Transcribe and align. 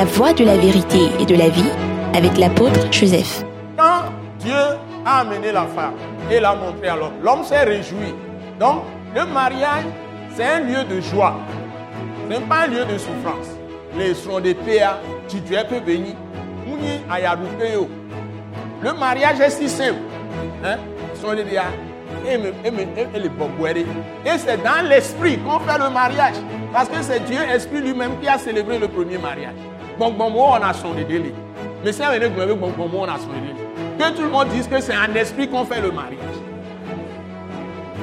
La 0.00 0.06
voie 0.06 0.32
de 0.32 0.44
la 0.46 0.56
vérité 0.56 1.10
et 1.20 1.26
de 1.26 1.34
la 1.34 1.50
vie 1.50 1.70
avec 2.14 2.38
l'apôtre 2.38 2.90
Joseph. 2.90 3.44
Quand 3.76 4.04
Dieu 4.38 4.54
a 5.04 5.18
amené 5.18 5.52
la 5.52 5.66
femme 5.66 5.92
et 6.30 6.40
l'a 6.40 6.54
montré 6.54 6.88
à 6.88 6.96
l'homme, 6.96 7.12
l'homme 7.22 7.44
s'est 7.44 7.64
réjoui. 7.64 8.14
Donc, 8.58 8.84
le 9.14 9.26
mariage, 9.26 9.84
c'est 10.34 10.46
un 10.46 10.60
lieu 10.60 10.84
de 10.84 11.02
joie. 11.02 11.36
Ce 12.24 12.30
n'est 12.30 12.40
pas 12.46 12.60
un 12.60 12.68
lieu 12.68 12.86
de 12.86 12.96
souffrance. 12.96 13.48
Les 13.98 14.14
sons 14.14 14.40
de 14.40 14.54
PA, 14.54 15.00
tu 15.28 15.36
es 15.54 15.64
peu 15.64 15.80
béni. 15.80 16.14
Le 18.82 18.92
mariage 18.98 19.38
est 19.38 19.50
si 19.50 19.68
simple. 19.68 20.00
Et 24.24 24.38
c'est 24.38 24.62
dans 24.62 24.88
l'esprit 24.88 25.38
qu'on 25.40 25.58
fait 25.58 25.78
le 25.78 25.90
mariage. 25.90 26.36
Parce 26.72 26.88
que 26.88 27.02
c'est 27.02 27.22
Dieu, 27.26 27.40
Esprit 27.54 27.82
lui-même, 27.82 28.12
qui 28.18 28.28
a 28.28 28.38
célébré 28.38 28.78
le 28.78 28.88
premier 28.88 29.18
mariage. 29.18 29.56
Bon, 30.00 30.10
bon, 30.12 30.32
on 30.34 30.54
a 30.54 30.72
son 30.72 30.94
délai. 30.94 31.34
Mais 31.84 31.92
c'est 31.92 32.04
un 32.04 32.18
bon, 32.56 32.72
bon, 32.74 33.00
on 33.00 33.04
a. 33.04 33.18
Que 33.98 34.16
tout 34.16 34.22
le 34.22 34.30
monde 34.30 34.48
dise 34.48 34.66
que 34.66 34.80
c'est 34.80 34.96
en 34.96 35.14
esprit 35.14 35.46
qu'on 35.46 35.66
fait 35.66 35.82
le 35.82 35.90
mariage. 35.90 36.16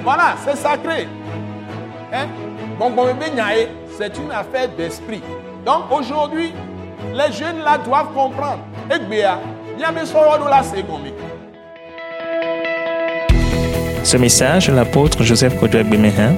Voilà, 0.03 0.35
c'est 0.45 0.55
sacré. 0.57 1.07
Hein? 2.13 2.27
Bon, 2.77 2.91
bon, 2.91 3.07
c'est 3.97 4.15
une 4.15 4.31
affaire 4.31 4.69
d'esprit. 4.77 5.23
Donc 5.65 5.85
aujourd'hui, 5.91 6.53
les 7.15 7.33
jeunes 7.33 7.63
là 7.65 7.79
doivent 7.79 8.13
comprendre. 8.13 8.59
Ce 14.03 14.17
message, 14.17 14.69
l'apôtre 14.69 15.23
Joseph 15.23 15.59
Kodouak 15.59 15.89
Bemehin, 15.89 16.35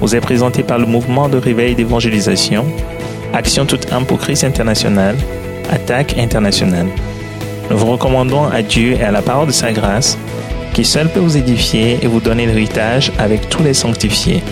vous 0.00 0.16
est 0.16 0.20
présenté 0.20 0.64
par 0.64 0.78
le 0.78 0.86
mouvement 0.86 1.28
de 1.28 1.38
réveil 1.38 1.76
d'évangélisation, 1.76 2.66
Action 3.32 3.66
toute 3.66 3.92
âme 3.92 4.06
pour 4.06 4.18
Attaque 5.70 6.16
internationale. 6.18 6.86
Nous 7.70 7.76
vous 7.76 7.86
recommandons 7.86 8.44
à 8.44 8.62
Dieu 8.62 8.92
et 8.92 9.02
à 9.02 9.10
la 9.10 9.22
parole 9.22 9.48
de 9.48 9.52
sa 9.52 9.72
grâce, 9.72 10.16
qui 10.72 10.84
seul 10.84 11.08
peut 11.10 11.20
vous 11.20 11.36
édifier 11.36 11.98
et 12.02 12.06
vous 12.06 12.20
donner 12.20 12.46
l'héritage 12.46 13.12
avec 13.18 13.48
tous 13.48 13.62
les 13.62 13.74
sanctifiés. 13.74 14.42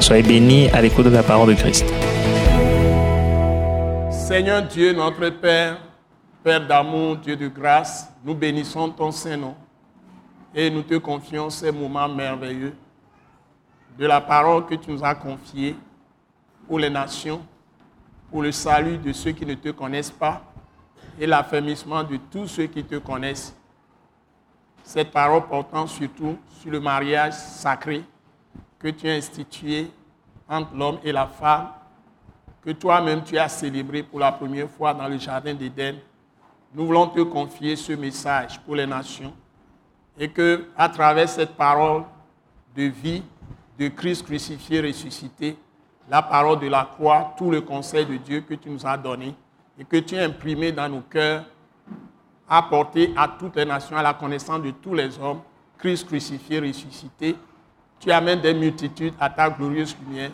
Soyez 0.00 0.22
bénis 0.22 0.68
à 0.70 0.80
l'écoute 0.80 1.04
de 1.04 1.10
la 1.10 1.22
parole 1.22 1.48
de 1.48 1.54
Christ. 1.54 1.84
Seigneur 4.10 4.62
Dieu, 4.62 4.92
notre 4.92 5.28
Père, 5.30 5.78
Père 6.42 6.66
d'amour, 6.66 7.16
Dieu 7.16 7.36
de 7.36 7.48
grâce, 7.48 8.10
nous 8.24 8.34
bénissons 8.34 8.88
ton 8.90 9.10
Saint-Nom 9.10 9.54
et 10.54 10.70
nous 10.70 10.82
te 10.82 10.94
confions 10.94 11.50
ces 11.50 11.70
moments 11.70 12.08
merveilleux 12.08 12.74
de 13.98 14.06
la 14.06 14.20
parole 14.20 14.64
que 14.66 14.74
tu 14.74 14.90
nous 14.90 15.04
as 15.04 15.14
confiée 15.14 15.76
pour 16.66 16.78
les 16.78 16.90
nations, 16.90 17.40
pour 18.30 18.42
le 18.42 18.52
salut 18.52 18.98
de 18.98 19.12
ceux 19.12 19.32
qui 19.32 19.46
ne 19.46 19.54
te 19.54 19.70
connaissent 19.70 20.10
pas 20.10 20.42
et 21.18 21.26
l'affermissement 21.26 22.02
de 22.04 22.18
tous 22.30 22.46
ceux 22.48 22.66
qui 22.66 22.84
te 22.84 22.96
connaissent. 22.96 23.54
Cette 24.82 25.10
parole 25.10 25.46
portant 25.46 25.86
surtout 25.86 26.36
sur 26.60 26.70
le 26.70 26.80
mariage 26.80 27.32
sacré 27.32 28.04
que 28.78 28.88
tu 28.88 29.08
as 29.08 29.14
institué 29.14 29.90
entre 30.48 30.74
l'homme 30.74 30.98
et 31.02 31.12
la 31.12 31.26
femme, 31.26 31.68
que 32.62 32.70
toi-même 32.70 33.24
tu 33.24 33.38
as 33.38 33.48
célébré 33.48 34.02
pour 34.02 34.20
la 34.20 34.32
première 34.32 34.70
fois 34.70 34.92
dans 34.94 35.08
le 35.08 35.18
Jardin 35.18 35.54
d'Éden 35.54 35.96
nous 36.76 36.84
voulons 36.84 37.06
te 37.06 37.20
confier 37.20 37.74
ce 37.74 37.92
message 37.92 38.60
pour 38.60 38.76
les 38.76 38.86
nations 38.86 39.32
et 40.18 40.28
que, 40.28 40.66
à 40.76 40.90
travers 40.90 41.26
cette 41.26 41.56
parole 41.56 42.02
de 42.76 42.82
vie 42.82 43.22
de 43.78 43.88
Christ 43.88 44.24
crucifié, 44.24 44.82
ressuscité, 44.82 45.56
la 46.08 46.22
parole 46.22 46.60
de 46.60 46.68
la 46.68 46.84
croix, 46.84 47.34
tout 47.36 47.50
le 47.50 47.60
conseil 47.60 48.06
de 48.06 48.16
Dieu 48.16 48.40
que 48.40 48.54
tu 48.54 48.70
nous 48.70 48.86
as 48.86 48.96
donné 48.96 49.34
et 49.78 49.84
que 49.84 49.96
tu 49.96 50.16
as 50.16 50.24
imprimé 50.24 50.72
dans 50.72 50.88
nos 50.88 51.00
cœurs, 51.00 51.44
apporté 52.48 53.12
à 53.16 53.28
toutes 53.28 53.56
les 53.56 53.64
nations, 53.64 53.96
à 53.96 54.02
la 54.02 54.14
connaissance 54.14 54.62
de 54.62 54.70
tous 54.70 54.94
les 54.94 55.18
hommes, 55.18 55.40
Christ 55.78 56.06
crucifié, 56.06 56.60
ressuscité. 56.60 57.36
Tu 57.98 58.10
amènes 58.10 58.40
des 58.40 58.54
multitudes 58.54 59.14
à 59.18 59.28
ta 59.28 59.50
glorieuse 59.50 59.96
lumière 60.06 60.30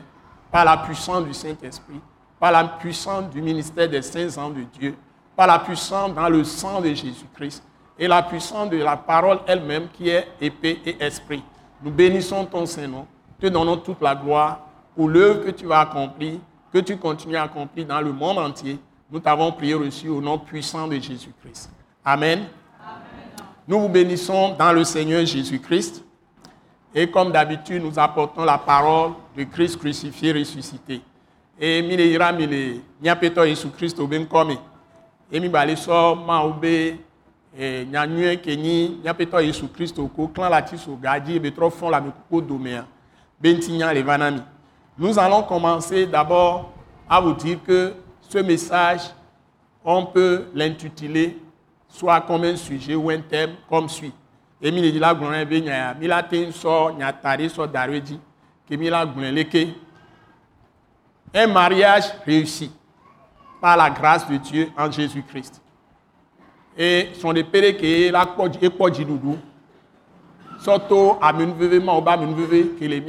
par 0.51 0.65
la 0.65 0.77
puissance 0.77 1.25
du 1.25 1.33
Saint-Esprit, 1.33 2.01
par 2.39 2.53
la 2.53 2.65
puissance 2.65 3.31
du 3.31 3.41
ministère 3.41 3.89
des 3.89 4.03
saints 4.03 4.37
ans 4.43 4.51
de 4.51 4.63
Dieu 4.63 4.95
par 5.37 5.47
la 5.47 5.59
puissance 5.59 6.15
dans 6.15 6.29
le 6.29 6.45
sang 6.45 6.81
de 6.81 6.89
Jésus-Christ 6.89 7.63
et 7.99 8.09
la 8.09 8.23
puissance 8.23 8.71
de 8.71 8.79
la 8.79 8.97
parole 8.97 9.41
elle-même 9.47 9.89
qui 9.89 10.09
est 10.09 10.29
épée 10.41 10.81
et 10.85 11.03
esprit. 11.03 11.43
Nous 11.83 11.91
bénissons 11.91 12.45
ton 12.45 12.67
Saint-Nom, 12.67 13.07
te 13.41 13.47
donnons 13.47 13.77
toute 13.79 14.01
la 14.01 14.15
gloire 14.15 14.61
pour 14.95 15.09
l'œuvre 15.09 15.45
que 15.45 15.51
tu 15.51 15.73
as 15.73 15.81
accomplie, 15.81 16.41
que 16.73 16.79
tu 16.79 16.97
continues 16.97 17.37
à 17.37 17.45
accomplir 17.45 17.87
dans 17.87 18.01
le 18.01 18.13
monde 18.13 18.39
entier. 18.39 18.79
Nous 19.11 19.21
t'avons 19.21 19.53
prié 19.53 19.75
reçu 19.75 20.09
au 20.09 20.21
nom 20.21 20.39
puissant 20.39 20.89
de 20.89 20.95
Jésus-Christ. 20.95 21.71
Amen. 22.05 22.45
Nous 23.69 23.81
vous 23.81 23.89
bénissons 23.89 24.55
dans 24.59 24.73
le 24.73 24.85
Seigneur 24.85 25.25
Jésus-Christ. 25.25 26.05
Et 26.95 27.11
comme 27.11 27.33
d'habitude, 27.33 27.83
nous 27.83 27.99
apportons 27.99 28.45
la 28.45 28.59
parole 28.59 29.13
de 29.37 29.45
Christ 29.45 29.79
crucifié, 29.79 30.33
ressuscité. 30.33 31.01
Et 31.59 31.81
mile 31.83 32.01
ira 32.01 32.33
mile, 32.33 32.81
Jésus-Christ 33.03 34.01
au 34.01 34.07
bien 34.07 34.25
comme 34.25 34.57
emi 35.33 35.49
bale 35.49 35.77
sɔ 35.77 36.15
mawo 36.27 36.53
be 36.61 36.99
e, 37.57 37.85
nyanyue 37.91 38.37
ke 38.37 38.57
nyi 38.57 39.01
míaƒetɔ 39.03 39.41
yesu 39.47 39.69
kristo 39.69 40.07
ko 40.09 40.29
klã 40.29 40.51
la 40.51 40.63
ti 40.63 40.77
so 40.77 40.97
gadzi 40.97 41.41
be 41.41 41.51
trɔ 41.51 41.71
fɔn 41.71 41.91
le 41.91 41.97
amekuku 41.97 42.43
domea 42.43 42.85
be 43.41 43.55
ŋuti 43.55 43.73
nous 44.99 45.19
allons 45.19 45.43
commencer 45.43 46.07
d'abord 46.07 46.73
à 47.09 47.21
vous 47.21 47.35
dire 47.35 47.59
que 47.65 47.95
ce 48.29 48.39
message 48.39 49.03
on 49.85 50.07
peut 50.07 50.47
l'intituler 50.55 51.39
soit 51.89 52.21
comme 52.21 52.45
un 52.45 52.57
sujet 52.57 52.95
ou 52.95 53.11
un 53.11 53.21
thème 53.21 53.55
comme 53.69 53.89
suit 53.89 54.13
be 54.63 54.67
sɔ 56.53 56.93
sɔ 57.49 57.69
ke 59.51 59.69
un 61.35 61.47
mariage 61.47 62.05
réussi 62.27 62.71
par 63.61 63.77
la 63.77 63.89
grâce 63.91 64.29
de 64.29 64.37
Dieu 64.37 64.69
en 64.77 64.91
Jésus-Christ. 64.91 65.63
Et 66.77 67.09
son 67.15 67.33
qui 67.33 67.87
est 67.87 68.11
la 68.11 68.23
ekpɔdzi 68.23 69.05
ɖuɖu 69.05 69.37
sɔto 70.61 71.19
amenuveve 71.21 71.81
ma 71.83 71.95
woba 71.95 72.13
amenuveve 72.13 72.77
ke 72.79 72.85
le. 72.85 73.01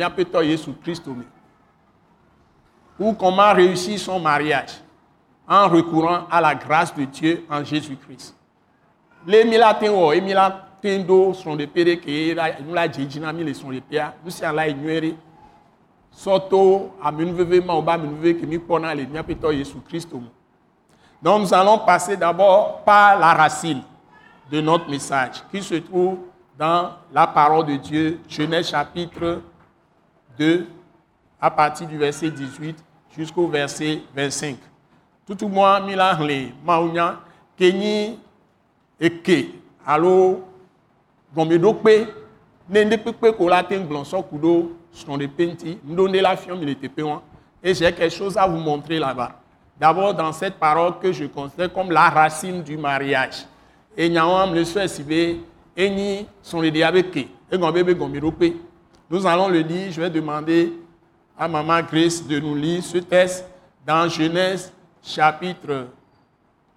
Ou 2.99 3.13
comment 3.13 3.53
réussir 3.53 3.99
son 3.99 4.19
mariage 4.19 4.81
en 5.47 5.67
recourant 5.67 6.27
à 6.29 6.39
la 6.39 6.55
grâce 6.55 6.93
de 6.95 7.05
Dieu 7.05 7.45
en 7.49 7.63
Jésus-Christ. 7.63 8.35
Le 9.25 9.43
mi 9.45 9.57
la 9.57 9.73
te 9.73 9.87
wɔ 9.87 10.17
emi 10.17 10.33
la 10.33 10.49
te 10.81 10.97
ɖo 11.07 11.33
srɔ̃ɖeƒe 11.33 11.83
ɖe 11.85 11.95
ke 12.01 12.35
la 12.35 12.59
nu 12.59 12.73
la 12.73 12.87
dze 12.87 13.05
dzi 13.05 13.19
na 13.19 13.31
mi 13.31 13.43
le 13.43 13.53
srɔ̃ɖeƒea 13.53 14.13
nu 14.23 14.31
sia 14.31 14.51
la 14.51 14.67
yi 14.67 14.73
nyuie 14.73 14.99
ɖe 14.99 15.15
sɔto 16.11 16.91
amenuveve 17.01 17.63
ma 17.65 17.73
woba 17.73 17.93
amenuveve 17.93 18.41
ke 18.41 18.45
mi 18.45 18.59
kpɔna 18.59 18.93
le 18.95 19.05
míaƒetɔ 19.05 19.53
Jésus 19.53 19.81
Christ 19.87 20.13
me. 20.13 20.27
Donc 21.21 21.41
nous 21.41 21.53
allons 21.53 21.79
passer 21.79 22.17
d'abord 22.17 22.83
par 22.83 23.17
la 23.17 23.33
racine 23.33 23.81
de 24.51 24.59
notre 24.59 24.89
message 24.89 25.41
qui 25.49 25.63
se 25.63 25.75
trouve 25.75 26.17
dans 26.57 26.91
la 27.13 27.27
parole 27.27 27.65
de 27.65 27.75
Dieu, 27.77 28.19
Genèse 28.27 28.69
chapitre 28.69 29.41
2, 30.37 30.67
à 31.43 31.51
partir 31.51 31.85
du 31.85 31.97
verset 31.97 32.31
18 32.31 32.77
jusqu'au 33.17 33.49
verset 33.49 33.99
25. 34.15 34.55
Tout 35.27 35.35
le 35.41 35.47
monde, 35.49 35.87
mila 35.87 36.15
hle, 36.15 36.53
maunya, 36.63 37.19
kenyi, 37.57 38.17
eke, 38.97 39.49
alo, 39.85 40.47
gombedo 41.35 41.73
pe, 41.73 42.07
nende 42.69 42.95
pepe 42.95 43.33
ko 43.35 43.49
la 43.51 43.59
ten 43.67 43.83
glonso 43.85 44.23
kudo, 44.23 44.71
son 44.93 45.17
de 45.17 45.27
penti, 45.27 45.77
m'donne 45.83 46.21
la 46.21 46.37
fion, 46.37 46.57
il 46.61 46.69
était 46.69 46.89
et 47.61 47.73
j'ai 47.73 47.91
quelque 47.91 48.15
chose 48.15 48.37
à 48.37 48.47
vous 48.47 48.59
montrer 48.59 48.97
là-bas. 48.97 49.41
D'abord, 49.77 50.13
dans 50.13 50.31
cette 50.31 50.55
parole 50.55 50.97
que 50.99 51.11
je 51.11 51.25
considère 51.25 51.73
comme 51.73 51.91
la 51.91 52.09
racine 52.09 52.63
du 52.63 52.77
mariage. 52.77 53.45
Et 53.97 54.07
nous 54.07 54.17
allons 59.27 59.47
le 59.49 59.59
lire. 59.59 59.91
Je 59.91 60.01
vais 60.01 60.09
demander 60.09 60.73
à 61.37 61.47
Maman 61.47 61.81
Grace 61.81 62.25
de 62.25 62.39
nous 62.39 62.55
lire 62.55 62.83
ce 62.83 62.97
texte 62.99 63.45
dans 63.85 64.07
Genèse 64.07 64.71
chapitre 65.01 65.87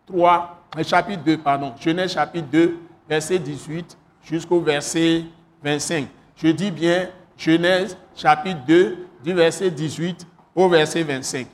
3, 0.06 0.62
euh, 0.78 0.82
chapitre 0.84 1.22
2, 1.24 1.38
pardon. 1.38 1.74
Genèse 1.80 2.12
chapitre 2.12 2.48
2, 2.50 2.78
verset 3.08 3.38
18 3.38 3.96
jusqu'au 4.22 4.60
verset 4.60 5.24
25. 5.62 6.08
Je 6.36 6.48
dis 6.48 6.70
bien 6.70 7.08
Genèse 7.36 7.96
chapitre 8.14 8.60
2, 8.66 9.06
du 9.24 9.34
verset 9.34 9.70
18 9.70 10.26
au 10.54 10.68
verset 10.68 11.02
25. 11.02 11.46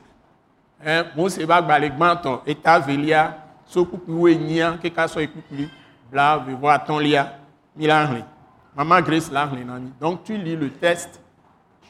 Mose 1.15 1.45
ba 1.47 1.61
gbalegbãtɔ 1.61 2.41
eta 2.45 2.79
velia 2.79 3.37
so 3.65 3.85
kpukpuwo 3.85 4.27
enyia 4.27 4.77
keka 4.81 5.07
sɔ 5.07 5.23
ekpukpui 5.23 5.69
bla 6.11 6.37
vevɔ 6.37 6.67
atɔ̃lia 6.75 7.23
mi 7.75 7.87
la 7.87 8.05
hlẽ 8.05 8.23
maman 8.75 9.01
Grace 9.01 9.31
la 9.31 9.45
hlẽ 9.47 9.63
na 9.63 9.79
mi 9.79 9.91
donc 9.99 10.23
tu 10.25 10.35
lis 10.35 10.57
le 10.57 10.69
texte 10.69 11.21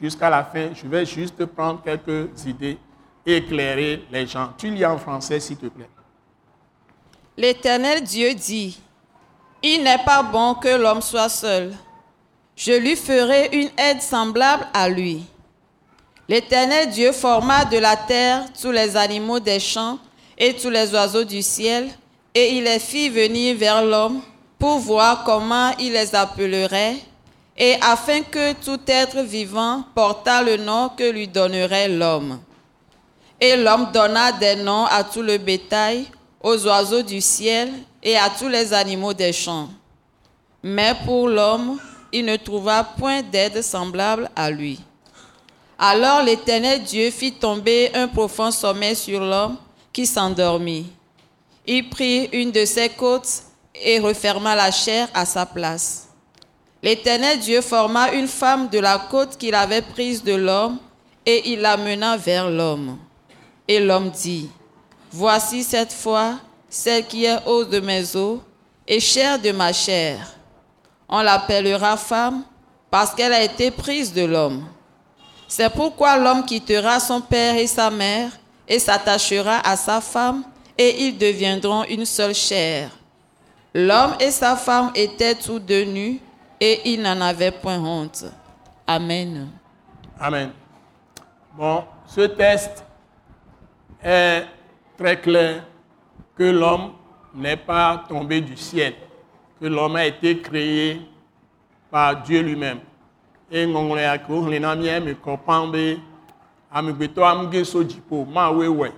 jusqu'à 0.01 0.30
la 0.30 0.44
fin 0.44 0.69
je 0.74 0.88
vais 0.88 1.06
juste 1.06 1.45
prendre 1.45 1.81
quelques 1.84 2.45
idées 2.45 2.78
et 3.25 3.38
éclairer 3.38 4.04
les 4.12 4.28
gens 4.28 4.50
tu 4.57 4.69
lis 4.69 4.86
en 4.86 4.98
français 4.98 5.40
s'il 5.40 5.57
te 5.57 5.68
plaît 5.68 5.90
L'Éternel 7.36 8.04
Dieu 8.04 8.36
dit, 8.36 8.78
Il 9.63 9.84
n'est 9.84 10.04
pas 10.06 10.22
bon 10.22 10.54
que 10.54 10.68
l'homme 10.68 11.01
soit 11.01 11.30
seul. 11.30 11.74
Je 12.56 12.74
lui 12.74 12.95
ferai 12.95 13.50
une 13.54 13.72
aide 13.75 14.04
semblable 14.04 14.68
à 14.72 14.88
lui. 14.88 15.24
L'Éternel 16.30 16.92
Dieu 16.92 17.12
forma 17.12 17.66
de 17.66 17.78
la 17.78 17.98
terre 17.98 18.45
tous 18.62 18.69
les 18.69 18.95
animaux 18.95 19.40
des 19.40 19.60
champs 19.60 19.98
et 20.38 20.54
tous 20.56 20.69
les 20.69 20.94
oiseaux 20.94 21.24
du 21.24 21.42
ciel, 21.42 21.90
et 22.36 22.54
il 22.56 22.66
les 22.66 22.80
fit 22.80 23.10
venir 23.10 23.57
vers 23.57 23.84
l'homme 23.84 24.22
pour 24.60 24.78
voir 24.78 25.24
comment 25.24 25.72
il 25.80 25.94
les 25.94 26.13
appellerait, 26.13 26.98
et 27.58 27.76
afin 27.82 28.22
que 28.22 28.54
tout 28.54 28.80
être 28.88 29.22
vivant 29.22 29.84
portât 29.94 30.42
le 30.42 30.58
nom 30.58 30.90
que 30.90 31.10
lui 31.12 31.28
donnerait 31.28 31.90
l'homme. 31.90 32.40
Et 33.40 33.56
l'homme 33.56 33.90
donna 33.94 34.32
des 34.32 34.56
noms 34.56 34.86
à 34.86 35.04
tout 35.04 35.22
le 35.22 35.38
bétail, 35.38 36.08
aux 36.42 36.66
oiseaux 36.66 37.02
du 37.02 37.22
ciel 37.22 37.72
et 38.02 38.18
à 38.18 38.30
tous 38.30 38.48
les 38.48 38.74
animaux 38.74 39.14
des 39.14 39.34
champs. 39.34 39.70
Mais 40.64 40.94
pour 41.06 41.28
l'homme, 41.28 41.80
il 42.12 42.26
ne 42.26 42.36
trouva 42.38 42.84
point 42.84 43.22
d'aide 43.22 43.62
semblable 43.62 44.30
à 44.36 44.50
lui. 44.50 44.80
Alors 45.78 46.24
l'Éternel 46.24 46.84
Dieu 46.84 47.12
fit 47.12 47.34
tomber 47.34 47.92
un 47.94 48.08
profond 48.08 48.52
sommeil 48.52 48.96
sur 48.96 49.20
l'homme 49.20 49.58
qui 49.92 50.06
s'endormit. 50.06 50.86
Il 51.66 51.90
prit 51.90 52.30
une 52.32 52.52
de 52.52 52.66
ses 52.66 52.90
côtes 52.90 53.44
et 53.76 54.00
referma 54.00 54.56
la 54.56 54.72
chair 54.72 55.08
à 55.14 55.26
sa 55.26 55.46
place. 55.46 56.08
L'Éternel 56.83 57.39
Dieu 57.39 57.62
forma 57.62 58.12
une 58.12 58.27
femme 58.27 58.68
de 58.68 58.77
la 58.77 59.00
côte 59.09 59.38
qu'il 59.38 59.56
avait 59.56 59.81
prise 59.81 60.21
de 60.21 60.35
l'homme 60.35 60.77
et 61.25 61.50
il 61.51 61.62
l'amena 61.62 62.18
vers 62.18 62.50
l'homme. 62.50 62.97
Et 63.69 63.80
l'homme 63.80 64.09
dit, 64.09 64.50
Voici 65.09 65.63
cette 65.63 65.94
fois 65.94 66.33
celle 66.68 67.06
qui 67.06 67.24
est 67.24 67.39
os 67.45 67.69
de 67.69 67.80
mes 67.80 68.15
os 68.18 68.39
et 68.85 69.00
chair 69.00 69.39
de 69.39 69.51
ma 69.51 69.71
chair. 69.71 70.27
On 71.07 71.21
l'appellera 71.21 71.95
femme 71.95 72.44
parce 72.91 73.13
qu'elle 73.15 73.31
a 73.31 73.44
été 73.44 73.71
prise 73.71 74.12
de 74.12 74.25
l'homme. 74.25 74.65
C'est 75.47 75.69
pourquoi 75.69 76.18
l'homme 76.18 76.44
quittera 76.44 77.00
son 77.00 77.21
père 77.21 77.56
et 77.56 77.68
sa 77.68 77.89
mère 77.91 78.31
et 78.68 78.80
s'attachera 78.80 79.59
à 79.63 79.77
sa 79.77 80.01
femme 80.01 80.44
et 80.77 81.06
ils 81.06 81.18
deviendront 81.18 81.85
une 81.85 82.06
seule 82.06 82.35
chair. 82.35 82.89
L'homme 83.74 84.15
et 84.19 84.31
sa 84.31 84.57
femme 84.57 84.91
étaient 84.95 85.35
tous 85.35 85.59
deux 85.59 85.85
nus 85.85 86.19
et 86.65 86.94
ils 86.94 87.01
n'en 87.01 87.19
avaient 87.19 87.51
point 87.51 87.77
honte. 87.77 88.24
Amen. 88.88 89.50
Amen. 90.18 90.51
Bon, 91.57 91.83
ce 92.07 92.21
test 92.21 92.86
est 94.01 94.45
très 94.98 95.19
clair 95.19 95.65
que 96.38 96.44
l'homme 96.44 96.94
n'est 97.36 97.57
pas 97.57 98.06
tombé 98.07 98.39
du 98.39 98.56
ciel, 98.56 98.94
que 99.60 99.65
l'homme 99.65 99.98
a 99.98 100.06
été 100.06 100.39
créé 100.39 101.01
par 101.92 102.21
Dieu 102.21 102.42
lui-même. 102.42 102.80
Et 103.51 103.68
ngongole 103.68 104.01
ya 104.01 104.18
ko 104.18 104.39
hlena 104.42 104.74
mie 104.75 105.00
me 105.00 105.13
kopambe 105.13 106.00
amegbeto 106.71 107.25
amge 107.25 107.66
so 107.66 107.83
jipo 107.83 108.25
ma 108.25 108.50
wewe. 108.50 108.89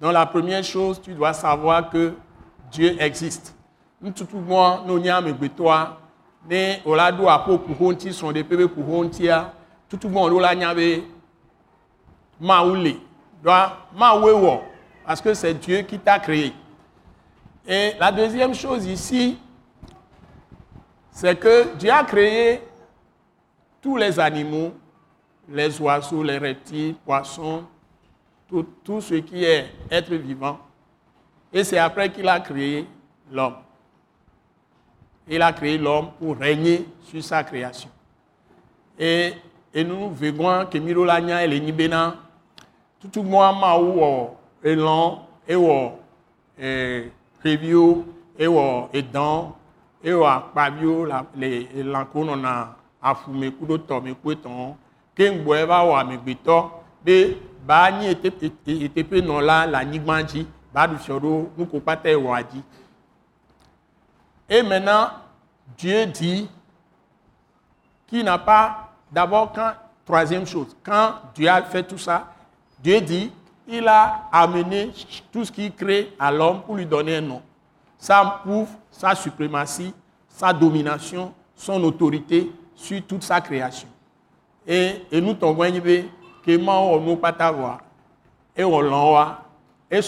Donc 0.00 0.12
la 0.12 0.26
première 0.26 0.64
chose, 0.64 1.00
tu 1.00 1.14
dois 1.14 1.32
savoir 1.32 1.88
que 1.88 2.14
Dieu 2.70 2.96
existe. 3.00 3.54
Ntutu 4.02 4.36
mo 4.36 4.80
no 4.84 4.98
nya 4.98 5.16
amegbeto 5.16 5.70
a 5.70 5.96
ne 6.48 6.80
olado 6.84 7.28
apo 7.28 7.58
kuhonti 7.58 8.12
son 8.12 8.32
de 8.32 8.42
pepe 8.42 8.68
kuhonti 8.68 9.28
a 9.28 9.52
tutu 9.88 10.08
mo 10.08 10.28
lo 10.28 10.40
la 10.40 10.54
nya 10.54 10.74
be 10.74 11.02
ma 12.40 12.62
ule. 12.64 12.96
Doit 13.42 13.88
ma 13.94 14.14
wewo 14.14 14.62
parce 15.04 15.20
que 15.20 15.34
c'est 15.34 15.54
Dieu 15.54 15.82
qui 15.82 15.98
t'a 15.98 16.18
créé. 16.18 16.52
Et 17.66 17.92
la 17.98 18.10
deuxième 18.12 18.54
chose 18.54 18.86
ici, 18.86 19.38
c'est 21.10 21.38
que 21.38 21.74
Dieu 21.76 21.90
a 21.90 22.04
créé 22.04 22.60
tous 23.80 23.96
les 23.96 24.18
animaux, 24.18 24.72
les 25.48 25.80
oiseaux, 25.80 26.22
les 26.22 26.38
reptiles, 26.38 26.94
poissons, 27.04 27.64
tout, 28.48 28.66
tout 28.84 29.00
ce 29.00 29.14
qui 29.14 29.44
est 29.44 29.66
être 29.90 30.14
vivant. 30.14 30.58
Et 31.52 31.64
c'est 31.64 31.78
après 31.78 32.10
qu'il 32.10 32.28
a 32.28 32.40
créé 32.40 32.86
l'homme. 33.30 33.54
Il 35.28 35.42
a 35.42 35.52
créé 35.52 35.78
l'homme 35.78 36.10
pour 36.18 36.36
régner 36.36 36.86
sur 37.02 37.22
sa 37.22 37.42
création. 37.42 37.90
Et, 38.98 39.32
et 39.74 39.84
nous 39.84 40.10
verrons 40.10 40.66
que 40.66 40.78
Mirolanya 40.78 41.44
et 41.44 41.48
les 41.48 41.60
Nibena, 41.60 42.16
tout 43.00 43.22
le 43.22 43.28
monde 43.28 43.60
m'a 43.60 43.78
ou 43.78 44.30
élan, 44.62 45.26
et 45.46 45.56
ou 45.56 45.92
review, 47.44 48.04
et 48.38 48.46
ou 48.46 48.88
édan, 48.92 49.56
et 50.02 50.12
les 51.36 51.82
lankono 51.82 52.36
na 52.36 52.76
afume 53.02 53.50
kudo 53.50 53.78
tɔme 53.78 54.14
kuetɔn 54.22 54.74
ke 55.16 55.24
ŋgbɔe 55.34 55.64
va 55.70 55.78
wɔ 55.88 55.94
amegbetɔ 56.00 56.56
be 57.04 57.16
ba 57.66 57.90
nyi 57.90 58.06
eteƒe 58.86 59.18
nɔla 59.28 59.66
le 59.66 59.76
anyigba 59.78 60.22
dzi 60.22 60.46
ba 60.72 60.86
ɖu 60.88 60.96
fiɔ 61.04 61.16
ɖo 61.22 61.30
nuko 61.56 61.80
kpata 61.80 62.08
ye 62.08 62.16
wɔa 62.16 62.42
dzi 62.42 62.60
et 64.48 64.62
maintenant 64.62 65.08
Dieu 65.76 66.06
dit 66.06 66.48
qu'il 68.06 68.24
n'a 68.24 68.38
pas 68.38 68.90
d'abord 69.10 69.52
quand 69.52 69.72
troisième 70.04 70.46
chose. 70.46 70.76
Quand 70.84 71.14
Dieu 71.34 71.48
a 71.48 71.62
fait 71.62 71.82
tout 71.82 71.98
ça 71.98 72.32
Dieu 72.82 73.00
dit 73.00 73.32
il 73.68 73.86
a 73.88 74.28
amené 74.30 74.92
tout 75.32 75.44
ce 75.44 75.50
qu'il 75.50 75.74
crée 75.74 76.14
à 76.18 76.30
l'homme 76.30 76.62
pour 76.62 76.76
lui 76.76 76.86
donner 76.86 77.16
un 77.16 77.20
nom. 77.20 77.42
Ça 77.98 78.40
prouve 78.44 78.68
sa 78.90 79.14
suprématie 79.14 79.92
sa 80.28 80.52
domination 80.52 81.32
son 81.56 81.82
autorité 81.84 82.52
sur 82.74 83.02
toute 83.06 83.22
sa 83.24 83.40
création. 83.40 83.88
Et, 84.66 85.02
nous 85.12 85.32
tombons 85.34 85.62
que 86.44 86.56
ma 86.58 86.98
nous 87.00 87.16
pas 87.16 87.50
voir 87.50 87.80
et 88.56 88.62
on 88.62 88.80
l'envoie 88.80 89.38
et 89.90 90.00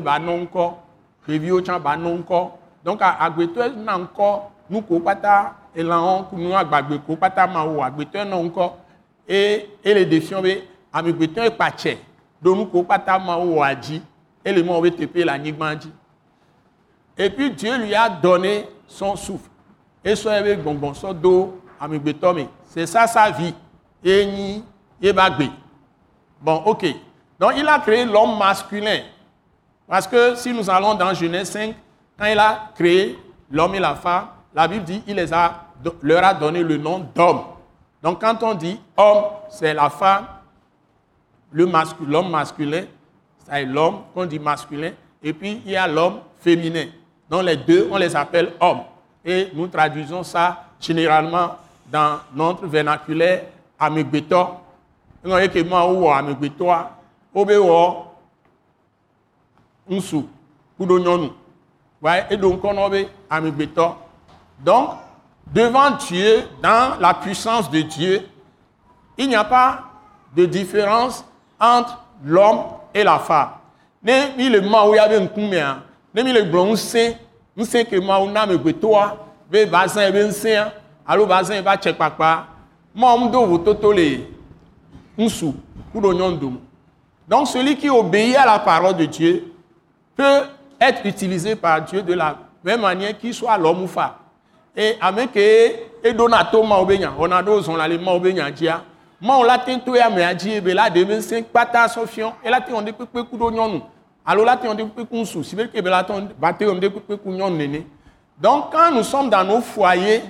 ba 0.00 0.18
no 0.18 0.36
nko 2.16 2.58
donc 2.84 3.00
agbeto 3.02 3.68
na 3.76 3.98
nko 3.98 4.50
nu 4.70 4.82
ko 4.82 5.00
pata 5.00 5.54
e 5.74 5.82
la 5.82 6.00
on 6.00 6.24
ku 6.24 6.36
nu 6.36 6.54
agbagbe 6.54 6.98
ko 7.06 7.16
pata 7.16 7.46
ma 7.46 7.64
wo 7.64 7.82
agbeto 7.82 8.24
na 8.24 8.36
nko 8.36 8.76
et 9.28 9.70
et 9.82 9.94
les 9.94 10.06
défiants 10.06 10.42
be 10.42 10.62
amigbeto 10.92 11.42
e 11.42 11.50
pache 11.50 11.98
do 12.42 12.54
nu 12.54 12.66
ko 12.66 12.82
pata 12.82 13.18
ma 13.18 13.36
wo 13.36 13.62
aji 13.62 14.02
et 14.44 14.52
le 14.52 14.62
mo 14.62 14.80
be 14.80 14.90
tepe 14.90 15.24
la 15.24 15.38
nigbanji 15.38 15.90
et 17.16 17.30
puis 17.30 17.50
Dieu 17.50 17.76
lui 17.78 17.94
a 17.94 18.08
donné 18.08 18.68
son 18.86 19.16
souffle. 19.16 19.50
Et 20.04 20.16
so 20.16 20.30
ebe 20.30 20.58
gbongbon 20.60 20.94
so 20.94 21.12
do 21.14 21.60
amegbetɔ 21.80 22.34
me 22.34 22.44
c'est 22.66 22.86
ça 22.86 23.06
sa 23.06 23.30
vie. 23.30 23.54
Enyi 24.04 24.64
yeba 25.00 25.30
gbe 25.30 25.48
bon 26.40 26.62
ok. 26.66 26.86
Donc 27.38 27.52
il 27.56 27.66
a 27.66 27.78
créé 27.78 28.04
l'homme 28.04 28.38
masculin. 28.38 29.00
Parce 29.86 30.06
que 30.06 30.34
si 30.34 30.52
nous 30.52 30.68
allons 30.68 30.94
dans 30.94 31.14
Genèse 31.14 31.50
5 31.50 31.74
quand 32.18 32.26
il 32.26 32.38
a 32.38 32.70
créé 32.74 33.18
l'homme 33.50 33.74
et 33.74 33.80
la 33.80 33.94
femme 33.94 34.26
la 34.54 34.68
Bible 34.68 34.84
dit 34.84 35.02
il 35.06 35.16
les 35.16 35.32
a 35.32 35.64
leur 36.02 36.24
a 36.24 36.32
donné 36.32 36.62
le 36.62 36.76
nom 36.78 37.06
d'homme. 37.14 37.42
Donc 38.02 38.20
quand 38.20 38.42
on 38.42 38.54
dit 38.54 38.80
homme 38.96 39.24
c'est 39.50 39.74
la 39.74 39.90
femme 39.90 40.26
le 41.50 41.66
masculin 41.66 42.10
l'homme 42.10 42.30
masculin 42.30 42.84
c'est 43.46 43.64
l'homme 43.64 44.02
qu'on 44.14 44.26
dit 44.26 44.38
masculin 44.38 44.92
et 45.22 45.32
puis 45.32 45.60
il 45.64 45.72
y 45.72 45.76
a 45.76 45.86
l'homme 45.86 46.20
féminin. 46.40 46.86
Donc 47.28 47.42
les 47.42 47.56
deux 47.56 47.88
on 47.90 47.96
les 47.96 48.14
appelle 48.14 48.52
hommes. 48.60 48.82
Et 49.24 49.48
nous 49.54 49.66
traduisons 49.68 50.22
ça 50.22 50.64
généralement 50.78 51.56
dans 51.90 52.18
notre 52.34 52.66
vernaculaire 52.66 53.44
amegbeto. 53.78 54.60
Nous 55.24 55.30
wo 57.60 58.06
nsu 59.88 60.24
kudo 60.78 60.98
nyonu. 60.98 61.30
Et 62.30 62.36
donc 62.36 62.62
on 62.64 62.76
obe 62.76 63.06
amegbeto. 63.30 63.94
Donc 64.64 64.90
devant 65.52 65.92
Dieu, 66.08 66.44
dans 66.62 66.98
la 67.00 67.14
puissance 67.14 67.70
de 67.70 67.80
Dieu, 67.80 68.26
il 69.16 69.28
n'y 69.28 69.36
a 69.36 69.44
pas 69.44 69.84
de 70.36 70.44
différence 70.46 71.24
entre 71.60 71.98
l'homme 72.24 72.60
et 72.92 73.04
la 73.04 73.18
femme. 73.18 73.50
Ne 74.02 74.36
mi 74.36 74.48
le 74.50 74.60
ma 74.60 74.84
ou 74.86 74.94
ya 74.94 75.08
be 75.08 75.16
nkume 75.16 75.60
a, 75.62 75.78
ne 76.14 76.22
mi 76.22 76.32
le 76.32 76.42
gbon 76.44 76.76
se 76.76 77.14
ŋusẽ 77.56 77.84
ke 77.88 78.00
mawu 78.00 78.28
na 78.30 78.42
amegbetoa 78.42 79.16
be 79.50 79.64
ba 79.66 79.86
zã 79.88 80.10
be 80.12 80.26
ŋusẽa 80.26 80.66
alo 81.06 81.24
ba 81.26 81.42
zã 81.42 81.62
ba 81.62 81.76
tse 81.78 81.94
kpakpa 81.94 82.46
mawu 82.94 83.30
do 83.30 83.46
vototo 83.46 83.92
le 83.92 84.26
ŋusu 85.18 85.54
ku 85.92 86.00
ɖo 86.00 86.12
nyɔnu 86.12 86.36
dome 86.36 86.58
donc 87.26 87.48
celui 87.48 87.76
qui 87.76 87.88
obéit 87.88 88.36
à 88.36 88.44
la 88.44 88.58
parole 88.58 88.96
de 88.96 89.06
Dieu 89.06 89.54
peut 90.16 90.42
être 90.88 91.04
utilisé 91.06 91.56
par 91.56 91.82
Dieu 91.82 92.02
de 92.02 92.14
la 92.14 92.36
même 92.62 92.80
manière 92.80 93.16
qu'il 93.16 93.34
soit 93.34 93.56
l'homme 93.58 93.82
ou 93.82 93.86
femme. 93.86 94.12
Et 94.76 94.96
ame 95.00 95.28
ke 95.30 95.44
eɖona 96.02 96.44
to 96.50 96.62
mawu 96.62 96.86
be 96.86 96.98
nya 96.98 97.12
wɔna 97.16 97.42
ɖo 97.42 97.60
zɔn 97.62 97.76
la 97.76 97.86
le 97.88 97.98
mawu 97.98 98.18
be 98.20 98.32
nya 98.32 98.50
dzia 98.50 98.82
mawu 99.20 99.44
la 99.44 99.58
te 99.58 99.78
to 99.84 99.94
ya 99.94 100.06
amea 100.06 100.34
dzi 100.34 100.60
be 100.60 100.74
la 100.74 100.88
ɖe 100.90 101.04
be 101.04 101.14
ŋusẽ 101.14 101.42
kpata 101.44 101.86
sɔfiɔ 101.86 102.32
ela 102.42 102.60
te 102.60 102.72
wɔn 102.72 102.84
ɖe 102.84 102.92
kpekpe 102.92 103.30
ku 103.30 103.36
ɖo 103.36 103.52
nyɔnu 103.52 103.82
alo 104.26 104.44
la 104.44 104.56
te 104.56 104.66
yɔn 104.66 104.76
de 104.76 104.82
kpekpe 104.84 105.14
ŋu 105.14 105.24
su 105.24 105.44
si 105.44 105.54
be 105.54 105.68
kebe 105.68 105.88
la 105.88 106.02
te 106.02 106.12
va 106.40 106.52
te 106.52 106.64
yɔn 106.64 106.80
de 106.80 106.88
kpekpe 106.88 107.24
nyɔnu 107.24 107.56
nene 107.56 107.86
donc 108.40 108.72
quand 108.72 108.90
nous 108.90 109.04
sommes 109.04 109.30
dans 109.30 109.44
nos 109.44 109.60
foyers 109.60 110.22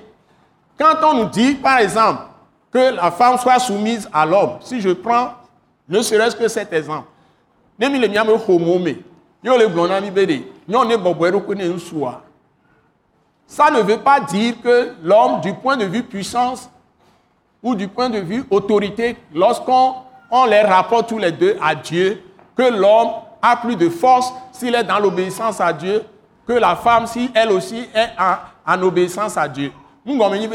quand 0.79 0.97
on 1.03 1.15
nous 1.15 1.31
dit 1.31 1.55
par 1.55 1.79
exemple 1.79 2.25
que 2.71 2.95
la 2.97 3.11
femme 3.11 3.39
soit 3.39 3.59
soumise 3.59 4.11
à 4.13 4.27
l'homme 4.27 4.59
si 4.61 4.79
je 4.79 4.91
prends 4.91 5.33
ne 5.89 6.03
serait-ce 6.03 6.37
que 6.37 6.49
cet 6.49 6.71
exemple 6.75 7.09
ne 7.79 7.89
mi 7.89 7.99
le 7.99 8.09
miame 8.09 8.37
xomo 8.39 8.79
me 8.79 8.93
yo 9.45 9.57
le 9.59 9.69
gblɔ 9.69 9.89
na 9.89 10.01
mi 10.01 10.11
be 10.11 10.27
de 10.27 10.43
nyɔnu 10.69 10.89
ne 10.89 10.97
bɔbɔ 10.97 11.29
eɖokui 11.29 11.57
ne 11.57 11.69
ŋusua 11.69 12.23
ça 13.47 13.71
ne 13.71 13.81
veut 13.81 13.99
pas 13.99 14.21
dire 14.21 14.55
que 14.63 14.95
l'homme 15.03 15.41
du 15.41 15.53
point 15.53 15.77
de 15.77 15.85
vue 15.85 16.03
puissance 16.03 16.71
ou 17.63 17.75
du 17.75 17.89
point 17.89 18.11
de 18.11 18.19
vue 18.19 18.45
autorité, 18.51 19.17
lorsqu'on 19.35 19.95
on 20.31 20.45
les 20.47 20.61
rapporte 20.61 21.09
tous 21.09 21.19
les 21.19 21.33
deux 21.33 21.57
à 21.63 21.75
Dieu, 21.75 22.23
que 22.57 22.63
l'homme 22.63 23.11
a 23.41 23.57
plus 23.57 23.77
de 23.77 23.89
force 23.89 24.33
s'il 24.53 24.75
est 24.75 24.85
dans 24.85 24.99
l'obéissance 24.99 25.61
à 25.61 25.73
Dieu 25.73 26.03
que 26.47 26.53
la 26.53 26.77
femme 26.77 27.07
si 27.07 27.31
elle 27.35 27.53
aussi 27.53 27.89
est 27.95 28.11
en, 28.19 28.37
en 28.75 28.83
obéissance 28.83 29.37
à 29.37 29.49
Dieu. 29.49 29.73
Ngɔme 30.07 30.39
nyi 30.39 30.49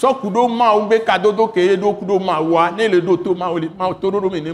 be 0.00 0.30
no 0.30 0.48
be 0.48 0.88
be 0.88 0.98
be 0.98 1.04
kadodo 1.04 1.48
ke 1.48 1.60
eɖo 1.76 1.94
kuɖo 1.98 2.18
mawua 2.18 2.70
ne 2.70 2.88
le 2.88 3.00
ɖo 3.00 3.16
to 3.22 4.10
le 4.10 4.30
me 4.30 4.40
ne 4.40 4.52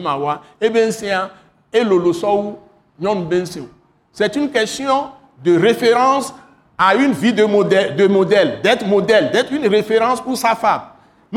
ŋusẽa 0.60 1.30
elolo 1.72 2.12
sɔwu 2.12 2.56
nyɔnu 3.00 3.28
be 3.28 3.42
o. 3.60 3.68
C'est 4.12 4.34
une 4.36 4.50
question 4.50 5.10
de 5.44 5.58
référence 5.58 6.34
à 6.78 6.94
une 6.94 7.12
vie 7.12 7.32
de 7.32 7.44
modèle, 7.44 7.96
de 7.96 8.06
modèle, 8.06 8.60
d'être 8.62 8.86
modèle, 8.86 9.30
d'être 9.30 9.52
une 9.52 9.66
référence 9.66 10.20
pour 10.20 10.36
sa 10.36 10.54
femme. 10.54 10.82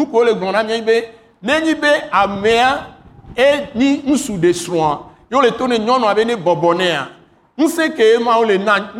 Pour 0.09 0.23
le 0.23 0.33
grand 0.33 0.53
ami, 0.53 0.81
nenyi 1.41 1.75
be 1.75 1.87
amea 2.11 2.87
e 3.35 3.67
ni 3.75 4.01
nsu 4.05 4.37
de 4.37 4.51
sroa 4.53 5.11
yo 5.31 5.41
le 5.41 5.51
tone 5.51 5.79
nyɔnu 5.79 6.05
abe 6.05 6.25
ne 6.25 6.35
bɔbɔnɛa 6.35 7.07
ŋusẽ 7.57 7.95
ke 7.95 8.19
ma 8.23 8.37
wo 8.37 8.43
le 8.43 8.57
na 8.57 8.91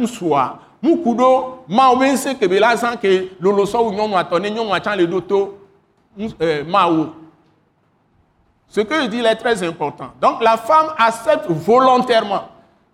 ŋusua 0.84 0.96
muku 0.96 1.16
ɖo 1.16 1.58
ma 1.68 1.90
wo 1.90 1.96
be 1.98 2.06
ŋusẽ 2.12 2.36
ke 2.40 2.48
be 2.48 2.60
la 2.60 2.76
zã 2.76 2.96
ke 2.96 3.30
lolosɔwu 3.42 3.92
nyɔnua 3.92 4.24
tɔ 4.24 4.40
ne 4.42 4.50
le 4.96 5.08
ɖo 5.08 5.22
to 5.22 5.54
euh, 6.42 6.64
ma 6.66 6.88
wo 6.88 7.14
ce 8.68 8.82
que 8.82 9.02
je 9.02 9.08
dis 9.08 9.20
est 9.20 9.36
très 9.36 9.64
important 9.64 10.12
donc 10.22 10.42
la 10.42 10.58
femme 10.58 10.94
accepte 10.98 11.48
volontairement 11.50 12.50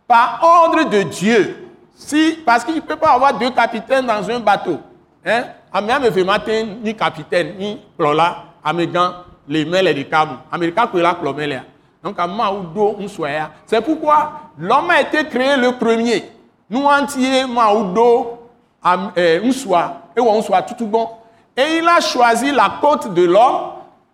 par 0.08 0.40
ordre 0.42 0.90
de 0.90 1.04
Dieu 1.04 1.66
si, 1.96 2.40
parce 2.46 2.64
qu'il 2.66 2.76
ne 2.76 2.82
peut 2.82 2.98
pas 2.98 3.12
avoir 3.14 3.38
deux 3.38 3.52
capitaines 3.52 4.06
dans 4.06 4.30
un 4.30 4.40
bateau. 4.40 4.80
Hein? 5.26 5.44
Amia 5.72 5.98
me 6.00 6.12
fait 6.12 6.24
matin 6.24 6.66
ni 6.84 6.94
capitaine, 6.94 7.56
ni 7.58 7.80
plola, 7.98 8.44
amégan, 8.64 9.14
les 9.48 9.64
mêles 9.66 9.88
et 9.88 9.94
les 9.94 10.06
câbles. 10.06 10.38
Américain 10.52 10.88
que 10.88 10.98
la 10.98 11.16
clomélea. 11.16 11.64
Donc, 12.04 12.20
à 12.20 12.28
Maoudo, 12.28 12.98
on 13.00 13.08
soit. 13.08 13.50
C'est 13.66 13.82
pourquoi 13.82 14.34
l'homme 14.60 14.90
a 14.92 15.02
été 15.02 15.26
créé 15.26 15.56
le 15.58 15.72
premier. 15.72 16.32
Maoudo, 16.70 18.50
on 18.84 19.52
soit, 19.52 20.02
et 20.16 20.22
on 20.22 20.42
soit 20.42 20.62
tout 20.64 20.88
bon. 20.88 21.10
Et 21.56 21.78
il 21.78 21.88
a 21.88 22.02
choisi 22.02 22.52
la 22.52 22.78
côte 22.82 23.14
de 23.14 23.24
l'homme. 23.24 23.72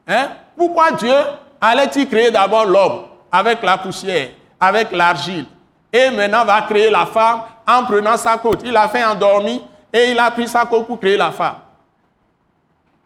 Hein? 0.07 0.29
Pourquoi 0.55 0.91
Dieu 0.91 1.13
allait-il 1.59 2.07
créer 2.07 2.31
d'abord 2.31 2.65
l'homme 2.65 3.03
avec 3.31 3.63
la 3.63 3.77
poussière, 3.77 4.29
avec 4.59 4.91
l'argile? 4.91 5.45
Et 5.91 6.09
maintenant 6.11 6.45
va 6.45 6.61
créer 6.61 6.89
la 6.89 7.05
femme 7.05 7.41
en 7.67 7.83
prenant 7.83 8.17
sa 8.17 8.37
côte. 8.37 8.61
Il 8.63 8.75
a 8.77 8.87
fait 8.87 9.03
endormi 9.03 9.61
et 9.91 10.11
il 10.11 10.19
a 10.19 10.31
pris 10.31 10.47
sa 10.47 10.65
côte 10.65 10.87
pour 10.87 10.99
créer 10.99 11.17
la 11.17 11.31
femme. 11.31 11.55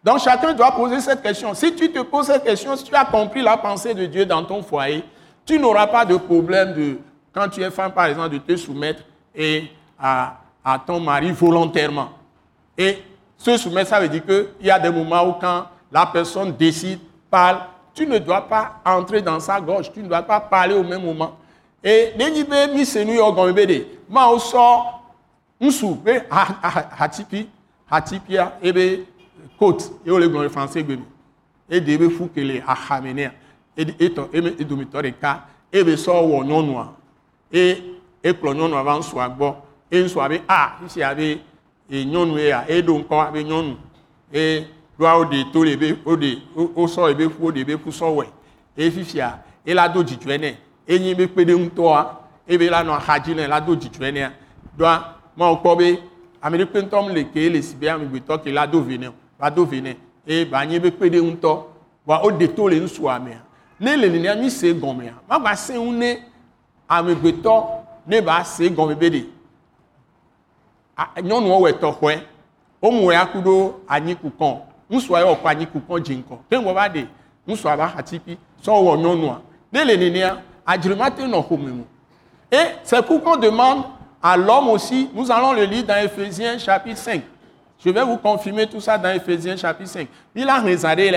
Donc 0.03 0.19
chacun 0.19 0.53
doit 0.53 0.71
poser 0.71 0.99
cette 0.99 1.23
question. 1.23 1.53
Si 1.55 1.73
tu 1.75 1.91
te 1.91 1.99
poses 1.99 2.27
cette 2.27 2.43
question, 2.43 2.75
si 2.75 2.83
tu 2.83 2.93
as 2.93 3.05
compris 3.05 3.41
la 3.41 3.57
pensée 3.57 3.93
de 3.95 4.05
Dieu 4.05 4.25
dans 4.25 4.43
ton 4.43 4.61
foyer, 4.61 5.03
tu 5.45 5.57
n'auras 5.57 5.87
pas 5.87 6.05
de 6.05 6.15
problème 6.17 6.73
de, 6.73 6.99
quand 7.33 7.49
tu 7.49 7.63
es 7.63 7.71
femme 7.71 7.91
par 7.91 8.05
exemple, 8.05 8.29
de 8.29 8.37
te 8.37 8.55
soumettre 8.55 9.01
et 9.35 9.65
à, 9.99 10.37
ton 10.85 10.99
mari 10.99 11.31
volontairement. 11.31 12.09
Et 12.77 12.99
se 13.37 13.57
soumettre, 13.57 13.89
ça 13.89 13.99
veut 13.99 14.09
dire 14.09 14.25
qu'il 14.25 14.47
y 14.61 14.71
a 14.71 14.79
des 14.79 14.89
moments 14.89 15.27
où 15.27 15.33
quand 15.33 15.65
la 15.91 16.05
personne 16.05 16.55
décide, 16.55 16.99
parle, 17.29 17.59
tu 17.93 18.05
ne 18.05 18.17
dois 18.17 18.41
pas 18.41 18.81
entrer 18.85 19.21
dans 19.21 19.39
sa 19.39 19.59
gorge, 19.61 19.91
tu 19.93 20.01
ne 20.01 20.07
dois 20.07 20.21
pas 20.21 20.39
parler 20.39 20.75
au 20.75 20.83
même 20.83 21.03
moment. 21.03 21.37
Et 21.87 22.13
nenyi 22.17 22.43
be 22.43 22.73
mi 22.73 22.83
se 22.83 22.97
nu 23.05 23.13
yɔ 23.13 23.27
gɔme 23.35 23.53
be 23.53 23.65
de 23.67 23.85
ma 24.09 24.27
wo 24.27 24.39
sɔ 24.39 24.85
ŋusu 25.61 25.93
be 26.03 26.23
ha 26.31 26.47
ha 26.63 26.89
hatipi 26.97 27.47
hatipia 27.87 28.53
ebe 28.59 28.79
ye 28.79 29.05
wo 29.59 30.17
le 30.17 30.25
le 30.27 30.49
français 30.49 30.81
gbe 30.81 30.97
me 30.97 31.05
ede 31.69 31.89
ebe 31.89 32.09
fu 32.09 32.27
ke 32.27 32.39
le 32.41 32.63
axame 32.65 33.13
nea 33.13 33.31
ede 33.77 33.93
etɔ 33.99 34.29
eme 34.33 34.55
edomitɔ 34.57 34.99
ɖeka 34.99 35.41
ebe 35.71 35.95
sɔ 35.95 36.11
wɔ 36.11 36.43
nyɔnua 36.43 36.93
e 37.53 37.94
ekplɔ 38.25 38.53
nyɔnua 38.57 38.83
va 38.83 38.97
ŋusua 38.97 39.29
gbɔ 39.29 39.55
e 39.91 40.03
ŋusua 40.03 40.29
be 40.29 40.41
a 40.47 40.59
fisia 40.81 41.13
be 41.15 41.41
e 41.89 42.05
nyɔnu 42.05 42.37
ya 42.39 42.65
eɖo 42.67 42.93
ŋkɔ 42.99 43.27
abe 43.27 43.43
nyɔnu 43.43 43.77
e 44.33 44.65
ɖoa 44.97 45.17
wo 45.17 45.25
ɖe 45.25 45.51
to 45.51 45.63
le 45.63 45.77
be 45.77 45.97
wo 46.03 46.15
ɖe 46.15 46.41
wo 46.75 46.87
sɔ 46.87 47.11
ebe 47.11 47.25
wo 47.39 47.51
ɖe 47.51 47.59
ebe 47.61 47.77
fu 47.77 47.89
sɔ 47.91 48.07
wɔe 48.15 48.25
e 48.75 48.91
fifia 48.91 49.43
e 49.63 49.73
la 49.73 49.87
do 49.87 50.03
dzidzɔe 50.03 50.37
nɛ 50.37 50.55
enyi 50.87 51.15
be 51.15 51.27
kpeɖeŋutɔa 51.27 52.07
ebe 52.47 52.69
la 52.69 52.83
nɔ 52.83 52.97
axadzi 52.97 53.35
nɛ 53.35 53.47
la 53.47 53.59
do 53.59 53.75
dzidzɔe 53.75 54.11
nɛ 54.11 54.31
doa 54.77 55.15
mawo 55.37 55.57
kpɔ 55.57 55.77
be 55.77 55.99
ame 56.41 56.57
ɖe 56.57 56.65
kpentɔ 56.65 57.13
le 57.13 57.23
ke 57.25 57.49
le 57.49 57.61
si 57.61 57.75
be 57.75 57.85
amegbetɔ 57.87 58.43
ke 58.43 58.51
la 58.51 58.65
do 58.65 58.81
ve 58.81 58.97
nɛ 58.97 59.11
va 59.39 59.49
do 59.51 59.65
ve 59.65 59.81
nɛ 59.81 59.95
eye 60.27 60.45
ba 60.45 60.65
nye 60.65 60.79
be 60.79 60.89
kpeɖeŋutɔ 60.91 61.63
wa 62.05 62.23
wo 62.23 62.31
ɖe 62.31 62.55
to 62.55 62.67
le 62.69 62.79
ŋusua 62.79 63.19
mea 63.19 63.41
ne 63.79 63.95
le 63.97 64.09
nenea 64.09 64.35
mi 64.35 64.49
se 64.49 64.73
gɔmea 64.73 65.13
magba 65.29 65.55
se 65.55 65.73
ŋu 65.73 65.91
ne 65.91 66.17
amegbetɔ 66.89 67.84
ne 68.07 68.21
ba 68.21 68.43
se 68.43 68.69
gɔme 68.69 68.95
be 68.95 69.09
de 69.09 69.25
nyɔnuwo 71.21 71.59
wɔ 71.61 71.71
tɔxɔe 71.79 72.21
womu 72.81 73.11
ya 73.11 73.25
ku 73.25 73.39
ɖo 73.39 73.73
anyikukɔ 73.87 74.59
ŋusua 74.89 75.21
yɛ 75.21 75.25
wɔkɔ 75.35 75.47
anyikukɔ 75.47 75.99
dzi 75.99 76.15
ŋkɔ 76.15 76.37
ke 76.49 76.55
ŋgɔ 76.57 76.93
de 76.93 77.07
ŋusua 77.47 77.77
va 77.77 77.87
hatipi 77.87 78.37
sɔ 78.63 78.71
wɔ 78.71 78.97
nyɔnua 78.97 79.41
ne 79.71 79.83
le 79.83 79.97
nenea 79.97 80.41
Adjurmate 80.65 81.19
Et 82.51 82.57
c'est 82.83 83.05
pourquoi 83.05 83.33
on 83.33 83.39
demande 83.39 83.83
à 84.21 84.35
l'homme 84.35 84.69
aussi, 84.69 85.09
nous 85.13 85.31
allons 85.31 85.53
le 85.53 85.63
lire 85.63 85.83
dans 85.83 85.95
Ephésiens 85.95 86.57
chapitre 86.57 86.97
5. 86.97 87.21
Je 87.83 87.89
vais 87.91 88.03
vous 88.03 88.17
confirmer 88.17 88.65
tout 88.65 88.79
ça 88.79 88.97
dans 88.97 89.09
Ephésiens 89.09 89.55
chapitre 89.55 89.89
5. 89.89 90.07
Il 90.33 90.49
a 90.49 90.59
regardé 90.59 91.11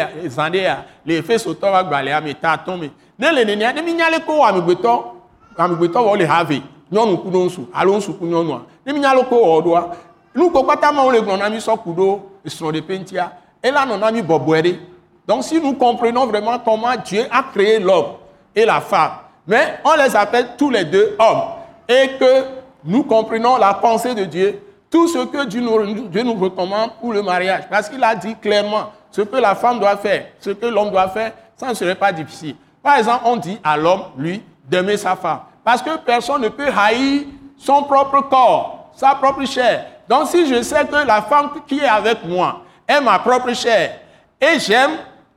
les 1.07 1.16
effets 1.16 1.38
sur 1.38 1.59
toi, 1.59 1.83
balé 1.83 2.11
à 2.11 2.21
méta 2.21 2.59
tombe. 2.59 2.90
Ne 3.18 3.35
le 3.35 3.45
nenia, 3.45 3.73
ne 3.73 3.80
mignale 3.80 4.21
ko 4.25 4.45
amigbeto, 4.45 5.16
amigbeto 5.57 6.00
wo 6.00 6.14
le 6.14 6.25
have. 6.25 6.61
Nyɔnu 6.90 7.18
ku 7.23 7.30
no 7.30 7.45
nsu, 7.45 7.68
alo 7.75 7.97
nsu 7.97 8.14
ku 8.18 8.25
nyɔnua. 8.25 8.62
Ne 8.87 8.92
mignale 8.92 9.25
ko 9.28 9.37
wo 9.37 9.61
doa. 9.62 9.90
Nu 10.35 10.50
ko 10.50 10.64
pata 10.64 10.92
ma 10.92 11.02
wo 11.02 11.11
le 11.11 11.21
gbɔna 11.21 11.50
mi 11.50 11.59
sɔ 11.59 11.78
ku 11.83 11.92
do 11.92 12.21
esrɔ̃ 12.47 12.73
de 12.73 12.80
pentia. 12.80 13.33
Et 13.62 13.71
là, 13.71 13.87
on 13.90 14.02
a 14.02 14.12
mis 14.12 14.23
bobouere. 14.23 14.78
Donc, 15.26 15.45
si 15.45 15.61
nous 15.61 15.75
comprenons 15.75 16.26
vraiment 16.26 16.59
comment 16.59 16.95
Dieu 17.04 17.26
a 17.30 17.42
créé 17.42 17.78
l'homme 17.78 18.14
et 18.54 18.64
la 18.64 18.80
femme, 18.80 19.11
mais 19.47 19.80
on 19.85 19.95
les 19.95 20.14
appelle 20.14 20.50
tous 20.57 20.71
les 20.71 20.85
deux 20.85 21.16
hommes. 21.18 21.42
Et 21.88 22.11
que 22.18 22.45
nous 22.85 23.02
comprenons 23.02 23.57
la 23.57 23.75
pensée 23.75 24.14
de 24.14 24.25
Dieu, 24.25 24.62
tout 24.90 25.09
ce 25.09 25.25
que 25.26 25.45
Dieu 25.47 25.61
nous, 25.61 26.09
Dieu 26.09 26.23
nous 26.23 26.35
recommande 26.35 26.92
pour 27.00 27.12
le 27.12 27.23
mariage. 27.23 27.64
Parce 27.68 27.88
qu'il 27.88 28.02
a 28.02 28.14
dit 28.14 28.37
clairement 28.37 28.92
ce 29.11 29.23
que 29.23 29.37
la 29.37 29.54
femme 29.54 29.80
doit 29.80 29.97
faire, 29.97 30.26
ce 30.38 30.50
que 30.50 30.66
l'homme 30.66 30.90
doit 30.90 31.09
faire, 31.09 31.33
ça 31.57 31.68
ne 31.68 31.75
serait 31.75 31.95
pas 31.95 32.12
difficile. 32.12 32.54
Par 32.83 32.97
exemple, 32.97 33.23
on 33.25 33.37
dit 33.37 33.59
à 33.64 33.76
l'homme, 33.76 34.02
lui, 34.16 34.42
d'aimer 34.64 34.97
sa 34.97 35.16
femme. 35.16 35.40
Parce 35.68 35.82
que 35.82 35.98
personne 35.98 36.40
ne 36.40 36.48
peut 36.48 36.70
haïr 36.75 37.25
son 37.58 37.82
propre 37.82 38.22
corps, 38.22 38.90
sa 38.96 39.14
propre 39.16 39.44
chair. 39.44 39.84
Donc 40.08 40.28
si 40.28 40.46
je 40.48 40.62
sais 40.62 40.82
que 40.87 41.06
la 41.06 41.20
femme 41.20 41.50
qui 41.66 41.80
est 41.80 41.87
avec 41.87 42.25
moi 42.25 42.62
est 42.88 43.02
ma 43.02 43.18
propre 43.18 43.52
chair, 43.52 43.98
et 44.40 44.58
j'aime 44.58 44.92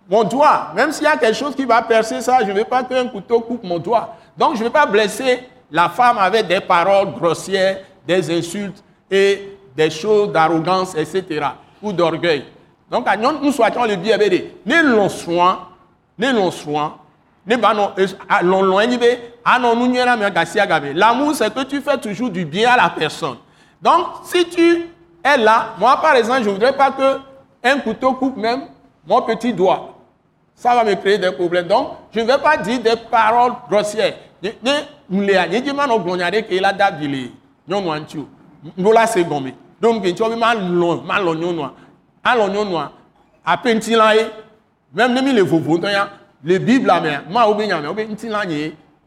mon 0.09 0.23
doigt, 0.23 0.71
même 0.73 0.93
s'il 0.93 1.03
y 1.03 1.07
a 1.07 1.17
quelque 1.17 1.35
chose 1.35 1.53
qui 1.53 1.65
va 1.65 1.81
percer 1.81 2.21
ça, 2.21 2.45
je 2.45 2.51
ne 2.53 2.59
veux 2.59 2.63
pas 2.63 2.81
qu'un 2.81 3.09
couteau 3.09 3.41
coupe 3.41 3.65
mon 3.65 3.77
doigt. 3.77 4.15
Donc 4.37 4.53
je 4.53 4.59
ne 4.59 4.63
veux 4.67 4.69
pas 4.69 4.85
blesser 4.85 5.49
la 5.69 5.89
femme 5.89 6.17
avec 6.17 6.47
des 6.47 6.61
paroles 6.61 7.11
grossières, 7.11 7.79
des 8.07 8.33
insultes 8.33 8.81
et 9.11 9.57
des 9.75 9.89
choses 9.89 10.31
d'arrogance, 10.31 10.95
etc. 10.95 11.45
ou 11.83 11.91
d'orgueil. 11.91 12.45
Donc 12.89 13.05
nous 13.41 13.51
souhaitons 13.51 13.83
le 13.83 13.97
bien 13.97 14.17
ne 14.17 14.81
l'on 14.81 15.09
soin, 15.09 15.67
ne 16.17 16.31
l'on 16.31 16.51
soin, 16.51 16.95
ne 17.45 17.57
l'on 18.43 18.61
loin, 18.61 18.85
L'amour, 19.45 21.35
c'est 21.35 21.53
que 21.53 21.63
tu 21.63 21.81
fais 21.81 21.97
toujours 21.97 22.29
du 22.29 22.45
bien 22.45 22.71
à 22.71 22.77
la 22.77 22.89
personne. 22.89 23.37
Donc, 23.81 24.07
si 24.23 24.45
tu 24.45 24.87
es 25.23 25.37
là, 25.37 25.73
moi 25.79 25.99
par 26.01 26.15
exemple, 26.15 26.43
je 26.43 26.49
ne 26.49 26.53
voudrais 26.53 26.75
pas 26.75 26.91
que 26.91 27.19
un 27.63 27.79
couteau 27.79 28.13
coupe 28.13 28.37
même 28.37 28.63
mon 29.07 29.21
petit 29.21 29.53
doigt. 29.53 29.95
Ça 30.55 30.75
va 30.75 30.83
me 30.83 30.93
créer 30.95 31.17
des 31.17 31.31
problèmes. 31.31 31.67
Donc, 31.67 31.89
je 32.11 32.19
ne 32.19 32.25
vais 32.25 32.37
pas 32.37 32.57
dire 32.57 32.79
des 32.79 32.95
paroles 33.09 33.53
grossières. 33.69 34.13
Même 34.43 34.83
ne 45.13 45.21
mi 45.21 45.33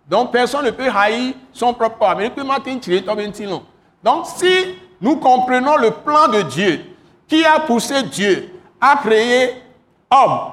Donc 0.08 0.32
personne 0.32 0.64
ne 0.66 0.70
peut 0.70 0.88
haïr 0.94 1.34
son 1.52 1.72
propre 1.72 1.98
corps. 1.98 2.16
Donc 4.02 4.26
si 4.26 4.76
nous 5.00 5.16
comprenons 5.16 5.76
le 5.76 5.90
plan 5.90 6.28
de 6.28 6.42
Dieu, 6.42 6.80
qui 7.26 7.44
a 7.44 7.60
poussé 7.60 8.02
Dieu 8.04 8.50
à 8.80 8.96
créer 8.96 9.62
homme, 10.10 10.52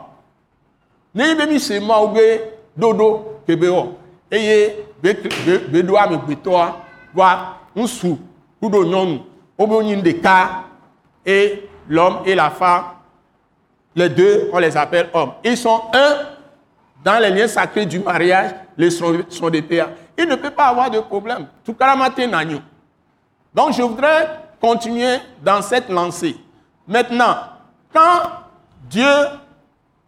dodo 2.78 3.42
kebe 3.48 3.70
o. 3.70 3.98
Eye 4.32 4.86
be 5.04 5.14
be 5.46 5.58
be 5.72 5.84
do 5.84 5.98
ame 5.98 6.18
gbetoa 6.18 6.78
wa 7.14 7.58
nsu 7.76 8.18
kudo 8.62 8.86
nyɔnu 8.86 9.20
obe 9.58 9.74
onyi 9.76 10.02
de 10.02 10.12
ka 10.12 10.64
et 11.26 11.68
l'homme 11.90 12.20
et 12.26 12.36
la 12.36 12.50
femme 12.50 12.84
les 13.94 14.08
deux, 14.08 14.50
on 14.54 14.60
les 14.60 14.78
appelle 14.78 15.10
hommes. 15.14 15.34
Ils 15.44 15.58
sont 15.58 15.82
un 15.94 16.16
dans 17.04 17.20
les 17.20 17.30
liens 17.32 17.48
sacrés 17.48 17.86
du 17.86 18.00
mariage, 18.00 18.52
les 18.78 18.90
sont, 18.92 19.24
sont 19.30 19.50
des 19.50 19.62
pères. 19.62 19.90
Il 20.18 20.28
ne 20.28 20.36
peut 20.36 20.52
pas 20.52 20.68
avoir 20.68 20.90
de 20.90 21.00
problème. 21.00 21.48
Tout 21.64 21.76
Donc, 23.54 23.74
je 23.74 23.82
voudrais 23.82 24.40
continuer 24.62 25.18
dans 25.44 25.62
cette 25.62 25.90
lancée. 25.90 26.36
Maintenant, 26.88 27.36
quand 27.94 28.22
Dieu 28.90 29.08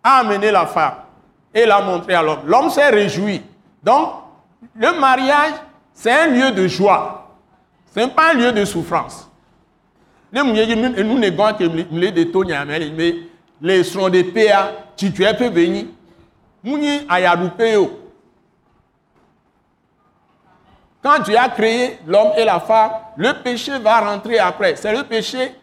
a 0.03 0.19
amené 0.19 0.51
la 0.51 0.65
femme 0.65 0.95
et 1.53 1.65
l'a 1.65 1.81
montré 1.81 2.13
à 2.13 2.21
l'homme, 2.21 2.41
l'homme 2.45 2.69
s'est 2.69 2.89
réjoui. 2.89 3.41
Donc, 3.81 4.09
le 4.75 4.99
mariage, 4.99 5.53
c'est 5.93 6.11
un 6.11 6.27
lieu 6.27 6.51
de 6.51 6.67
joie. 6.67 7.31
Ce 7.93 7.99
n'est 7.99 8.07
pas 8.07 8.31
un 8.31 8.33
lieu 8.33 8.51
de 8.51 8.65
souffrance. 8.65 9.29
Nous, 10.31 10.43
nous, 10.43 11.03
nous, 11.03 11.17
les 13.61 13.83
seront 13.83 14.09
des 14.09 14.33
tu 14.95 15.23
es 15.23 15.33
peu 15.35 15.49
béni. 15.49 15.89
Mouni 16.63 17.05
ayadupeo. 17.09 17.99
Quand 21.01 21.19
Dieu 21.19 21.37
a 21.37 21.49
créé 21.49 21.99
l'homme 22.07 22.31
et 22.37 22.45
la 22.45 22.59
femme, 22.59 22.91
le 23.17 23.33
péché 23.43 23.77
va 23.79 23.99
rentrer 23.99 24.39
après. 24.39 24.75
C'est 24.77 24.95
le 24.95 25.03
péché. 25.03 25.53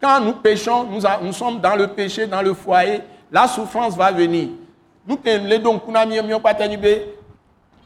Quand 0.00 0.20
nous 0.20 0.32
péchons, 0.32 0.84
nous, 0.84 1.32
sommes 1.32 1.60
dans 1.60 1.76
le 1.76 1.88
péché, 1.88 2.26
dans 2.26 2.40
le 2.40 2.54
foyer, 2.54 3.02
la 3.30 3.46
souffrance 3.46 3.96
va 3.96 4.10
venir. 4.12 4.48
Nous 5.06 5.18
les 5.24 5.58
donc 5.58 5.82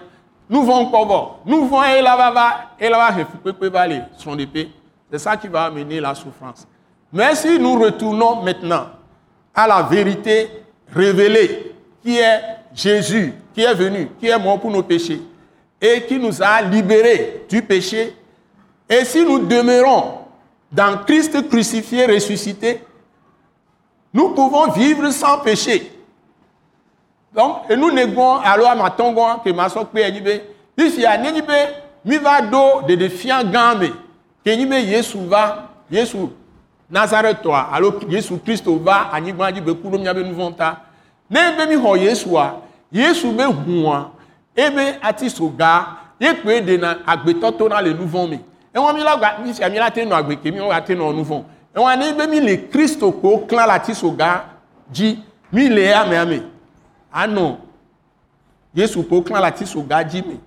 nous 0.48 0.62
vont 0.62 0.86
encore 0.86 1.40
nous 1.44 1.66
vont 1.66 1.84
et 1.84 2.02
là 2.02 2.16
va 2.16 2.70
et 2.80 2.88
là 2.88 2.98
va 2.98 3.10
refu 3.10 3.36
pe 3.38 3.68
va 3.68 3.86
les 3.86 4.02
sont 4.16 4.34
des 4.34 4.46
paix 4.46 4.68
c'est 5.10 5.18
ça 5.18 5.36
qui 5.36 5.48
va 5.48 5.66
amener 5.66 6.00
la 6.00 6.14
souffrance. 6.14 6.66
Mais 7.14 7.36
si 7.36 7.60
nous 7.60 7.78
retournons 7.78 8.42
maintenant 8.42 8.88
à 9.54 9.68
la 9.68 9.82
vérité 9.82 10.50
révélée, 10.92 11.72
qui 12.02 12.18
est 12.18 12.40
Jésus, 12.74 13.32
qui 13.54 13.62
est 13.62 13.72
venu, 13.72 14.08
qui 14.18 14.26
est 14.26 14.38
mort 14.38 14.58
pour 14.58 14.72
nos 14.72 14.82
péchés, 14.82 15.22
et 15.80 16.02
qui 16.02 16.18
nous 16.18 16.42
a 16.42 16.60
libérés 16.60 17.44
du 17.48 17.62
péché, 17.62 18.16
et 18.88 19.04
si 19.04 19.24
nous 19.24 19.38
demeurons 19.38 20.18
dans 20.72 20.98
Christ 21.06 21.48
crucifié, 21.48 22.04
ressuscité, 22.06 22.82
nous 24.12 24.30
pouvons 24.30 24.72
vivre 24.72 25.08
sans 25.10 25.38
péché. 25.38 25.92
Donc, 27.32 27.58
et 27.70 27.76
nous 27.76 27.92
négons 27.92 28.38
alors 28.38 28.74
ma 28.74 28.90
tongue 28.90 29.16
que 29.44 29.50
ma 29.50 29.68
soeur 29.68 29.86
ici 30.76 31.06
à 31.06 31.16
Nénibe, 31.16 31.46
mi 32.04 32.16
va 32.16 32.42
do 32.42 32.82
de 32.88 32.96
défiant 32.96 33.44
gambe 33.44 33.86
yesu 34.44 35.18
va 35.28 35.70
yesu 35.90 36.16
nazaretɔa 36.94 37.72
alo 37.72 38.00
yesu 38.08 38.38
kristo 38.38 38.78
va 38.78 39.10
anyigba 39.12 39.50
dzi 39.52 39.60
be 39.60 39.74
ku 39.74 39.90
ɖo 39.90 39.98
míabe 39.98 40.22
nu 40.22 40.34
vɔ 40.34 40.54
ta 40.56 40.80
ne 41.28 41.40
be 41.56 41.66
mi 41.66 41.76
xɔ 41.76 41.98
yesua 41.98 42.62
yesu 42.92 43.32
be 43.32 43.42
hua 43.42 44.10
ebe 44.54 44.98
ati 45.02 45.28
so 45.28 45.48
ga 45.48 45.98
ye 46.20 46.32
kpe 46.34 46.60
ɖena 46.62 46.98
agbetɔtɔ 47.04 47.68
na 47.68 47.80
le 47.80 47.94
nu 47.94 48.06
vɔ 48.06 48.30
me 48.30 48.40
ewɔn 48.72 48.94
mi 48.94 49.02
la 49.02 49.16
gba 49.16 49.38
mi 49.42 49.52
sia 49.52 49.68
mi 49.68 49.78
la 49.78 49.90
te 49.90 50.04
nɔ 50.04 50.14
agbe 50.14 50.36
ke 50.40 50.52
mi 50.52 50.60
wa 50.60 50.80
te 50.80 50.94
nɔ 50.94 51.14
nu 51.14 51.24
vɔ 51.24 51.42
ewɔn 51.74 51.98
ne 51.98 52.12
be 52.12 52.26
mi 52.30 52.40
le 52.40 52.56
kristo 52.70 53.10
ko 53.10 53.38
klã 53.48 53.66
la 53.66 53.74
ati 53.74 53.92
so 53.92 54.10
ga 54.12 54.44
dzi 54.92 55.18
mi 55.52 55.68
le 55.68 55.92
ame 55.92 56.14
ame 56.14 56.42
anɔ 57.12 57.56
yesu 58.72 59.02
ko 59.02 59.20
klã 59.20 59.40
la 59.40 59.48
ati 59.48 59.66
so 59.66 59.82
ga 59.82 60.04
dzi 60.04 60.22
me 60.22 60.38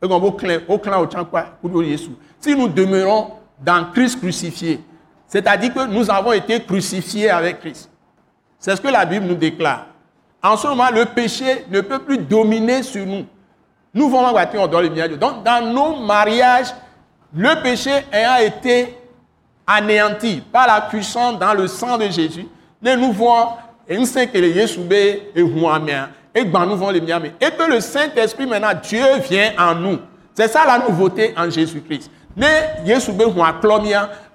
egɔn 0.00 0.20
bo 0.20 0.30
klẽ 0.32 0.64
o 0.66 0.78
klã 0.78 0.98
o 1.02 1.06
tsã 1.06 1.24
kpa 1.24 1.58
ku 1.60 1.68
ɖo 1.68 1.84
yesu 1.84 2.10
si 2.40 2.54
nous 2.54 2.68
demeurons 2.68 3.32
dans 3.62 3.84
Christ 3.92 4.20
crucifié, 4.20 4.80
c'est-à-dire 5.34 5.74
que 5.74 5.84
nous 5.86 6.08
avons 6.12 6.32
été 6.32 6.62
crucifiés 6.62 7.28
avec 7.28 7.58
Christ. 7.58 7.90
C'est 8.56 8.76
ce 8.76 8.80
que 8.80 8.86
la 8.86 9.04
Bible 9.04 9.26
nous 9.26 9.34
déclare. 9.34 9.86
En 10.40 10.56
ce 10.56 10.68
moment, 10.68 10.90
le 10.94 11.06
péché 11.06 11.64
ne 11.68 11.80
peut 11.80 11.98
plus 11.98 12.18
dominer 12.18 12.84
sur 12.84 13.04
nous. 13.04 13.26
Nous 13.92 14.08
vont 14.08 14.22
dans 14.22 14.80
le 14.80 14.88
milieu. 14.90 15.16
Donc, 15.16 15.42
dans 15.42 15.72
nos 15.72 15.96
mariages, 15.96 16.68
le 17.34 17.60
péché 17.64 17.90
ayant 18.12 18.46
été 18.46 18.96
anéanti 19.66 20.40
par 20.52 20.68
la 20.68 20.82
puissance 20.82 21.36
dans 21.36 21.52
le 21.52 21.66
sang 21.66 21.98
de 21.98 22.04
Jésus, 22.04 22.46
nous 22.80 23.10
voyons 23.10 23.48
et 23.88 23.98
nous 23.98 24.06
savons 24.06 24.28
que 24.28 24.38
et 24.38 24.64
nous 26.44 26.84
et 27.40 27.50
que 27.50 27.62
le 27.68 27.80
Saint-Esprit 27.80 28.46
maintenant, 28.46 28.74
Dieu 28.80 29.02
vient 29.28 29.50
en 29.58 29.74
nous. 29.74 29.98
C'est 30.32 30.46
ça 30.46 30.64
la 30.64 30.78
nouveauté 30.78 31.34
en 31.36 31.50
Jésus-Christ 31.50 32.08
ne 32.36 32.46
yesu 32.84 33.12
be 33.12 33.24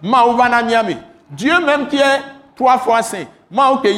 hu 0.02 0.08
akplɔ 0.08 0.08
mia 0.08 0.12
mawu 0.12 0.38
va 0.38 0.50
na 0.50 0.64
mia 0.64 0.84
me 0.84 0.94
dieu 1.32 1.60
même 1.66 1.88
qui 1.88 1.98
est 1.98 2.22
trois 2.56 2.78
fois 2.78 3.02
saint. 3.02 3.26
Ge 3.52 3.98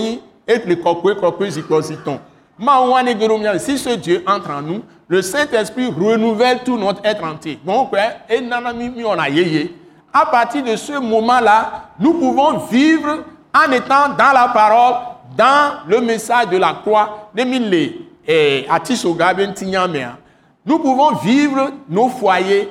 ɖo 3.28 3.38
mia 3.38 3.54
me 3.54 3.60
si 3.60 3.78
ce 3.78 3.90
dieu 3.96 4.24
entre 4.28 4.52
en 4.52 4.62
nous 4.62 4.82
le 5.08 5.22
saint 5.22 5.48
esprit 5.52 5.88
renouvelle 5.88 6.60
tout 6.64 6.78
notre 6.78 7.06
être 7.06 7.24
entier. 7.24 7.60
Et 8.30 8.40
on 9.06 9.20
a 9.20 9.28
à 10.14 10.26
partir 10.26 10.64
de 10.64 10.76
ce 10.76 11.00
moment 11.00 11.40
là 11.40 11.90
nous 12.00 12.14
pouvons 12.14 12.58
vivre 12.60 13.24
en 13.54 13.72
étant 13.72 14.10
dans 14.18 14.32
la 14.34 14.50
parole 14.54 14.96
dans 15.38 15.80
le 15.88 16.02
message 16.02 16.50
de 16.50 16.58
la 16.58 16.74
croix. 16.74 17.30
Eh, 18.28 18.68
tinyamea 19.56 20.18
nous 20.66 20.78
pouvons 20.80 21.16
vivre 21.16 21.72
nos 21.90 22.08
foyers 22.10 22.70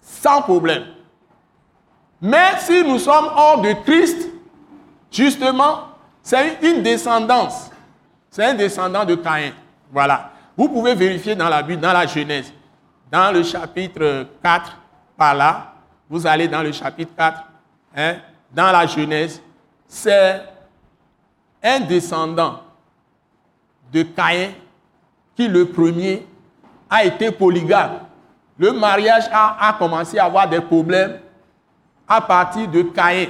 sans 0.00 0.40
problème. 0.42 0.84
Mais 2.22 2.58
si 2.60 2.84
nous 2.84 2.98
sommes 3.00 3.28
hors 3.36 3.60
de 3.60 3.72
Christ, 3.84 4.28
justement, 5.10 5.88
c'est 6.22 6.58
une 6.62 6.82
descendance. 6.82 7.70
C'est 8.30 8.44
un 8.44 8.54
descendant 8.54 9.04
de 9.04 9.16
Caïn. 9.16 9.52
Voilà. 9.90 10.30
Vous 10.56 10.68
pouvez 10.68 10.94
vérifier 10.94 11.34
dans 11.34 11.48
la 11.48 11.62
Bible, 11.62 11.82
dans 11.82 11.92
la 11.92 12.06
Genèse, 12.06 12.52
dans 13.10 13.34
le 13.34 13.42
chapitre 13.42 14.26
4, 14.42 14.78
par 15.16 15.34
là, 15.34 15.74
vous 16.08 16.26
allez 16.26 16.46
dans 16.46 16.62
le 16.62 16.72
chapitre 16.72 17.12
4, 17.16 17.42
hein, 17.96 18.14
dans 18.52 18.70
la 18.70 18.86
Genèse, 18.86 19.42
c'est 19.88 20.42
un 21.62 21.80
descendant 21.80 22.60
de 23.92 24.02
Caïn 24.04 24.50
qui, 25.34 25.48
le 25.48 25.66
premier, 25.66 26.26
a 26.88 27.04
été 27.04 27.30
polygame 27.30 28.00
le 28.58 28.72
mariage 28.72 29.24
a, 29.32 29.74
commencé 29.78 30.18
à 30.18 30.26
avoir 30.26 30.48
des 30.48 30.60
problèmes 30.60 31.18
à 32.08 32.20
partir 32.20 32.68
de 32.68 32.82
Caïn. 32.82 33.28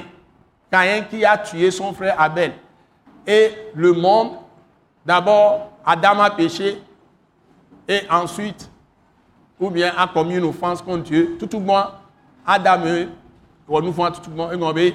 Caïn 0.70 1.02
qui 1.02 1.24
a 1.24 1.36
tué 1.38 1.70
son 1.70 1.92
frère 1.92 2.20
Abel. 2.20 2.52
Et 3.26 3.52
le 3.74 3.92
monde, 3.92 4.32
d'abord, 5.04 5.72
Adam 5.84 6.20
a 6.20 6.30
péché, 6.30 6.80
et 7.86 8.00
ensuite, 8.10 8.70
ou 9.58 9.70
bien 9.70 9.92
a 9.96 10.06
commis 10.08 10.36
une 10.36 10.44
offense 10.44 10.80
contre 10.82 11.04
Dieu. 11.04 11.36
Tout 11.38 11.48
le 11.52 11.64
monde, 11.64 11.86
Adam, 12.46 12.80
ou 13.68 13.80
nous 13.80 13.92
faisons 13.92 14.10
tout 14.12 14.30
le 14.30 14.56
monde, 14.56 14.78
et 14.78 14.94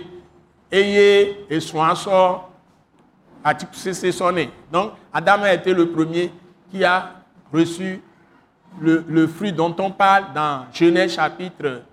et 1.49 1.59
son 1.59 1.95
sort, 1.95 2.49
a 3.43 3.53
cessé 3.71 4.11
sonner. 4.11 4.49
Donc, 4.71 4.93
Adam 5.13 5.43
a 5.43 5.53
été 5.53 5.73
le 5.73 5.89
premier 5.89 6.31
qui 6.69 6.83
a 6.83 7.11
reçu 7.53 8.01
le, 8.79 9.27
fruit 9.27 9.53
dont 9.53 9.73
on 9.79 9.91
parle 9.91 10.33
dans 10.33 10.65
Genèse 10.73 11.15
chapitre 11.15 11.83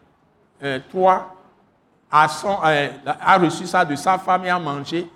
3 0.90 1.33
euh, 2.12 2.88
a, 3.06 3.38
reçu 3.38 3.66
ça 3.66 3.84
de 3.84 3.94
sa 3.96 4.18
femme 4.18 4.44
et 4.44 4.50
a 4.50 4.58
mangé. 4.58 5.08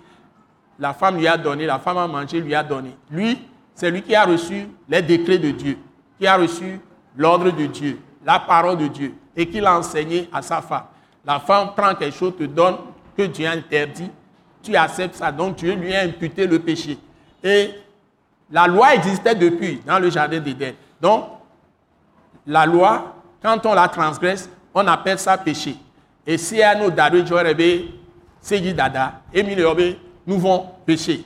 La 0.77 0.93
femme 0.93 1.17
lui 1.17 1.27
a 1.27 1.37
donné, 1.37 1.65
la 1.65 1.79
femme 1.79 1.97
a 1.97 2.07
mangé, 2.07 2.39
lui 2.39 2.55
a 2.55 2.63
donné. 2.63 2.95
Lui, 3.09 3.37
c'est 3.75 3.91
lui 3.91 4.01
qui 4.01 4.15
a 4.15 4.25
reçu 4.25 4.67
les 4.87 5.01
décrets 5.01 5.37
de 5.37 5.51
Dieu, 5.51 5.77
qui 6.17 6.27
a 6.27 6.35
reçu 6.35 6.79
l'ordre 7.15 7.51
de 7.51 7.65
Dieu, 7.65 7.99
la 8.25 8.39
parole 8.39 8.77
de 8.77 8.87
Dieu, 8.87 9.13
et 9.35 9.47
qui 9.47 9.59
l'a 9.59 9.77
enseigné 9.77 10.29
à 10.31 10.41
sa 10.41 10.61
femme. 10.61 10.85
La 11.25 11.39
femme 11.39 11.71
prend 11.75 11.95
quelque 11.95 12.15
chose, 12.15 12.33
te 12.37 12.43
donne, 12.43 12.77
que 13.15 13.23
Dieu 13.23 13.47
interdit, 13.47 14.09
tu 14.63 14.75
acceptes 14.75 15.15
ça, 15.15 15.31
donc 15.31 15.55
Dieu 15.57 15.73
lui 15.75 15.93
a 15.93 16.01
imputé 16.01 16.47
le 16.47 16.59
péché. 16.59 16.97
Et 17.43 17.71
la 18.51 18.67
loi 18.67 18.95
existait 18.95 19.35
depuis 19.35 19.81
dans 19.85 19.99
le 19.99 20.09
jardin 20.09 20.39
d'Éden. 20.39 20.73
Donc, 21.01 21.25
la 22.47 22.65
loi, 22.65 23.15
quand 23.41 23.65
on 23.65 23.73
la 23.73 23.87
transgresse, 23.87 24.49
on 24.73 24.85
appelle 24.87 25.19
ça 25.19 25.37
péché. 25.37 25.75
Et 26.29 26.37
si 26.37 26.61
à 26.61 26.75
nous 26.75 26.91
dada, 26.91 27.17
c'est 28.39 28.59
dada, 28.75 29.21
et 29.33 29.41
nous 30.27 30.37
vont 30.37 30.63
pécher. 30.85 31.25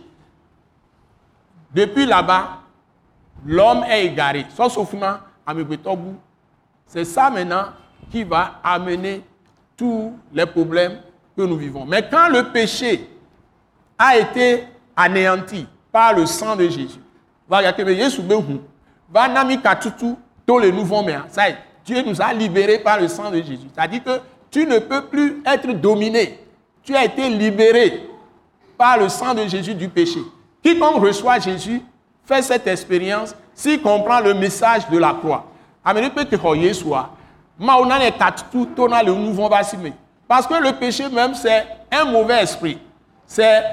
Depuis 1.75 2.05
là-bas, 2.05 2.59
l'homme 3.45 3.83
est 3.83 4.05
égaré. 4.05 4.45
Sauf 4.55 4.95
C'est 6.87 7.03
ça 7.03 7.29
maintenant 7.29 7.65
qui 8.09 8.23
va 8.23 8.61
amener 8.63 9.21
tous 9.75 10.13
les 10.31 10.45
problèmes 10.45 10.99
que 11.35 11.41
nous 11.41 11.57
vivons. 11.57 11.85
Mais 11.85 12.07
quand 12.09 12.29
le 12.29 12.53
péché 12.53 13.09
a 13.99 14.17
été 14.17 14.63
anéanti 14.95 15.67
par 15.91 16.13
le 16.13 16.25
sang 16.25 16.55
de 16.55 16.69
Jésus, 16.69 17.01
va 17.49 17.73
katutu 17.73 18.05
Dieu 21.85 22.01
nous 22.05 22.21
a 22.21 22.31
libérés 22.31 22.79
par 22.79 23.01
le 23.01 23.09
sang 23.09 23.29
de 23.29 23.41
Jésus. 23.41 23.67
C'est-à-dire 23.75 24.01
que 24.01 24.21
tu 24.53 24.65
ne 24.67 24.77
peux 24.77 25.01
plus 25.01 25.41
être 25.45 25.67
dominé. 25.73 26.39
Tu 26.83 26.95
as 26.95 27.05
été 27.05 27.27
libéré 27.27 28.07
par 28.77 28.99
le 28.99 29.09
sang 29.09 29.33
de 29.33 29.47
Jésus 29.47 29.73
du 29.73 29.89
péché. 29.89 30.19
Quiconque 30.61 31.01
reçoit 31.01 31.39
Jésus 31.39 31.81
fait 32.23 32.43
cette 32.43 32.67
expérience 32.67 33.35
s'il 33.55 33.81
comprend 33.81 34.19
le 34.19 34.35
message 34.35 34.87
de 34.89 34.97
la 34.99 35.13
croix. 35.13 35.45
Parce 40.27 40.47
que 40.47 40.53
le 40.53 40.71
péché 40.73 41.09
même, 41.09 41.33
c'est 41.33 41.65
un 41.91 42.05
mauvais 42.05 42.43
esprit. 42.43 42.77
C'est 43.25 43.63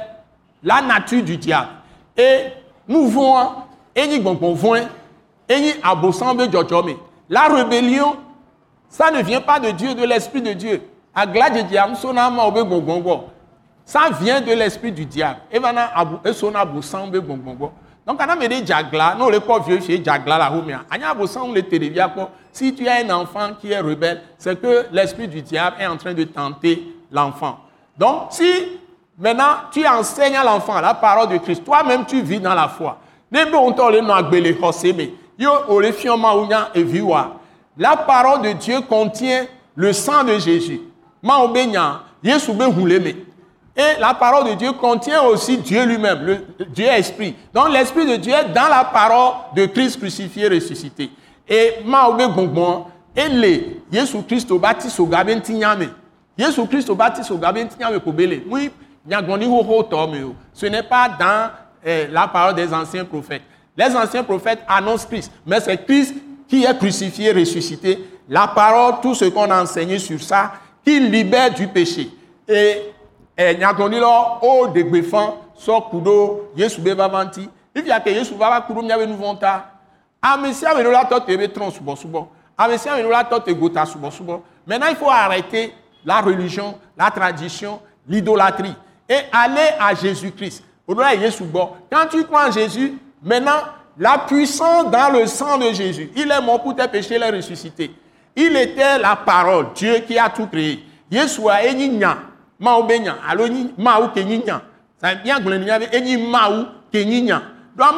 la 0.63 0.81
nature 0.81 1.23
du 1.23 1.37
diable. 1.37 1.69
Et 2.17 2.45
nous 2.89 3.07
voyons, 3.07 3.51
et 3.95 4.19
nous 4.19 4.55
voyons, 4.55 4.89
la 7.29 7.43
rébellion, 7.49 8.17
ça 8.91 9.11
ne 9.13 9.23
vient 9.23 9.41
pas 9.41 9.59
de 9.61 9.71
Dieu, 9.71 9.95
de 9.95 10.05
l'esprit 10.05 10.43
de 10.43 10.53
Dieu. 10.53 10.83
Ça 13.85 14.01
vient 14.21 14.41
de 14.41 14.53
l'esprit 14.53 14.93
du 14.93 15.07
diable. 15.07 15.39
Donc. 18.05 18.19
Si 22.53 22.75
tu 22.75 22.89
as 22.89 23.05
un 23.05 23.11
enfant 23.11 23.51
qui 23.61 23.71
est 23.71 23.79
rebelle, 23.79 24.23
c'est 24.37 24.61
que 24.61 24.87
l'esprit 24.91 25.29
du 25.29 25.41
diable 25.41 25.77
est 25.79 25.87
en 25.87 25.97
train 25.97 26.15
de 26.15 26.25
tenter 26.25 26.83
l'enfant. 27.13 27.61
Donc, 27.97 28.27
si 28.31 28.51
maintenant 29.17 29.69
tu 29.71 29.87
enseignes 29.87 30.37
à 30.37 30.43
l'enfant 30.43 30.81
la 30.81 30.95
parole 30.95 31.29
de 31.29 31.37
Christ, 31.37 31.65
toi-même 31.65 32.05
tu 32.07 32.23
vis 32.23 32.41
dans 32.41 32.55
la 32.55 32.67
foi. 32.69 32.99
La 37.81 37.97
parole 37.97 38.43
de 38.43 38.53
Dieu 38.53 38.83
contient 38.83 39.47
le 39.75 39.95
sang 39.95 40.23
de 40.23 40.39
Jésus. 40.39 40.83
Et 43.75 43.99
la 43.99 44.13
parole 44.13 44.51
de 44.51 44.55
Dieu 44.55 44.73
contient 44.73 45.23
aussi 45.23 45.57
Dieu 45.57 45.87
lui-même, 45.87 46.23
le 46.23 46.67
Dieu 46.67 46.85
esprit. 46.85 47.35
Donc 47.55 47.71
l'esprit 47.71 48.05
de 48.05 48.17
Dieu 48.17 48.35
est 48.35 48.53
dans 48.53 48.69
la 48.69 48.85
parole 48.85 49.33
de 49.57 49.65
Christ 49.65 49.99
crucifié 49.99 50.49
ressuscité. 50.49 51.11
Et 51.49 51.77
maobe 51.87 52.35
bonbon 52.35 52.85
et 53.17 53.29
les 53.31 53.81
Jésus 53.91 54.23
Christ 54.29 54.51
au 54.51 54.59
baptiste 54.59 55.01
au 55.01 55.07
gaben 55.07 55.41
tinyame. 55.41 55.89
Jésus 56.37 56.67
Christ 56.67 56.91
au 56.91 56.95
baptiste 56.95 57.31
au 57.31 57.39
gaben 57.39 57.67
tinyame 57.67 57.99
kobele. 57.99 58.43
Oui, 58.47 58.71
ce 60.53 60.67
n'est 60.67 60.83
pas 60.83 61.09
dans 61.09 61.51
eh, 61.83 62.09
la 62.09 62.29
parole 62.29 62.55
des 62.55 62.75
anciens 62.75 63.07
prophètes. 63.07 63.43
Les 63.75 63.97
anciens 63.97 64.23
prophètes 64.23 64.61
annoncent 64.69 65.07
Christ, 65.07 65.33
mais 65.47 65.61
c'est 65.61 65.83
Christ 65.87 66.15
qui 66.51 66.65
est 66.65 66.79
crucifié, 66.79 67.33
ressuscité. 67.33 67.99
La 68.29 68.49
parole, 68.49 69.01
tout 69.01 69.15
ce 69.15 69.25
qu'on 69.25 69.51
a 69.51 69.63
enseigné 69.63 69.99
sur 69.99 70.21
ça, 70.21 70.53
qui 70.85 71.01
libère 71.01 71.55
du 71.55 71.67
péché. 71.69 72.11
Et 72.47 72.93
nyagblɔɖi 73.39 74.01
lɔ 74.01 74.39
o 74.43 74.67
degbe 74.69 75.03
fã 75.03 75.33
sɔ 75.57 75.89
ku 75.89 75.97
ɖo 75.97 76.51
yesu 76.57 76.83
be 76.83 76.93
vavanti 76.93 77.49
ifia 77.75 77.99
ke 78.01 78.11
yesu 78.11 78.35
va 78.35 78.51
va 78.51 78.61
ku 78.61 78.75
ɖo 78.75 78.83
míaƒe 78.83 79.07
nu 79.07 79.15
vɔ̃ 79.17 79.39
ta 79.39 79.65
ame 80.21 80.53
sia 80.53 80.73
ame 80.73 80.83
la 80.83 81.05
tɔ 81.05 81.25
te 81.25 81.37
be 81.39 81.49
trɔn 81.49 81.73
subɔsubɔ 81.73 82.27
ame 82.59 82.77
sia 82.77 82.93
ame 82.93 83.09
la 83.09 83.25
tɔ 83.25 83.43
te 83.43 83.55
gota 83.55 83.87
subɔsubɔ 83.87 84.43
maintenant 84.67 84.89
il 84.91 84.97
faut 84.97 85.09
arrêter 85.09 85.73
la 86.05 86.21
religion 86.21 86.75
la 86.99 87.11
tradition 87.11 87.81
l'idolâtrie. 88.07 88.75
Et 89.09 89.19
aller 89.33 89.71
à 89.79 89.95
Jésus-Christ. 89.95 90.63
Quand 90.87 92.07
tu 92.11 92.25
crois 92.25 92.49
en 92.49 92.53
Jésus 92.53 92.97
maintenant 93.23 93.61
la 93.99 94.19
puissance 94.19 94.91
dans 94.91 95.13
le 95.13 95.27
sang 95.27 95.59
de 95.59 95.73
Jésus. 95.73 96.11
Il 96.17 96.31
est 96.31 96.41
mort 96.41 96.63
pour 96.63 96.75
tes 96.75 96.89
péchés 96.89 97.17
il 97.17 97.23
est 97.23 97.31
ressuscité. 97.31 97.91
Il 98.37 98.57
était 98.57 98.99
la 98.99 99.17
parole 99.17 99.69
Dieu 99.75 99.99
qui 100.07 100.19
a 100.19 100.29
tout 100.29 100.47
créé. 100.47 100.85
Yesu 101.11 101.49
a 101.49 101.65
enyi 101.67 101.89
nya 101.89 102.19
mawu 102.59 102.85
be 102.87 102.99
nya 103.01 103.17
alo 103.29 103.47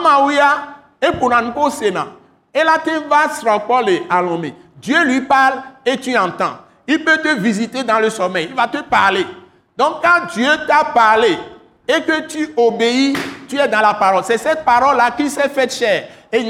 mawu 0.03 0.31
ya 0.31 0.69
eƒona 1.01 1.43
nu 1.43 1.53
ko 1.53 1.71
sena 1.71 2.07
ela 2.53 2.79
te 2.79 2.91
va 3.09 3.29
srɔ̃kpɔ 3.29 3.87
le 3.87 3.99
alɔ 4.09 4.39
me 4.39 4.51
Dieu 4.81 5.05
lui 5.05 5.21
parle 5.23 5.63
et 5.87 5.97
tu 5.97 6.17
entends. 6.17 6.59
Il 6.89 7.05
peut 7.05 7.19
te 7.19 7.29
visiter 7.39 7.85
dans 7.85 8.01
le 8.01 8.11
sommeil. 8.11 8.49
Il 8.51 8.55
va 8.55 8.67
te 8.67 8.79
parler. 8.79 9.25
Donc 9.77 10.03
quand 10.03 10.33
Dieu 10.35 10.51
t'a 10.67 10.85
parlé 10.93 11.39
et 11.89 12.03
que 12.03 12.27
tu 12.27 12.53
obéis 12.57 13.15
tu 13.53 13.59
es 13.61 13.69
dans 13.69 13.81
la 13.81 13.95
parole. 13.95 14.25
C'est 14.25 14.39
cette 14.39 14.65
parole 14.65 14.97
là 14.97 15.11
qui 15.11 15.29
s'est 15.29 15.49
faite 15.51 15.75
chair. 15.75 16.09
Et 16.33 16.39
et 16.39 16.47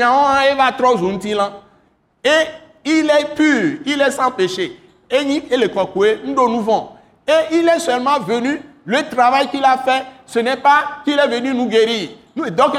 il 2.84 3.10
est 3.10 3.34
pur 3.34 3.80
il 3.84 4.00
est 4.00 4.10
sans 4.12 4.30
péché. 4.30 4.78
Et 5.10 5.18
vɔ̃ 5.18 6.86
et 7.26 7.54
il 7.56 7.68
est 7.68 7.78
seulement 7.78 8.18
venu, 8.20 8.60
le 8.84 9.08
travail 9.08 9.48
qu'il 9.48 9.64
a 9.64 9.78
fait, 9.78 10.04
ce 10.26 10.40
n'est 10.40 10.56
pas 10.56 11.02
qu'il 11.04 11.18
est 11.18 11.28
venu 11.28 11.54
nous 11.54 11.66
guérir. 11.66 12.10
Donc, 12.34 12.74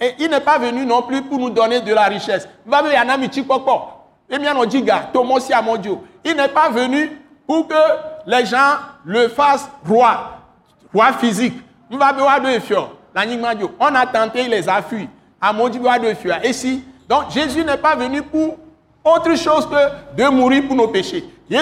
et 0.00 0.14
il 0.18 0.30
n'est 0.30 0.40
pas 0.40 0.58
venu 0.58 0.86
non 0.86 1.02
plus 1.02 1.22
pour 1.22 1.38
nous 1.38 1.50
donner 1.50 1.80
de 1.80 1.92
la 1.92 2.04
richesse. 2.04 2.48
Il 2.66 2.72
n'est 6.36 6.48
pas 6.48 6.68
venu 6.70 7.22
pour 7.46 7.68
que 7.68 7.74
les 8.26 8.46
gens 8.46 8.76
le 9.04 9.28
fassent 9.28 9.68
roi, 9.86 10.38
roi 10.94 11.12
physique. 11.14 11.54
On 11.90 12.00
a 13.94 14.06
tenté, 14.06 14.42
il 14.42 14.50
les 14.50 14.68
a 14.68 14.82
fui. 14.82 15.08
Et 16.42 16.52
si, 16.52 16.84
donc 17.08 17.30
Jésus 17.30 17.64
n'est 17.64 17.76
pas 17.76 17.94
venu 17.94 18.22
pour 18.22 18.56
autre 19.04 19.34
chose 19.36 19.68
que 19.68 20.16
de 20.20 20.28
mourir 20.28 20.64
pour 20.66 20.76
nos 20.76 20.88
péchés. 20.88 21.24
Et 21.48 21.58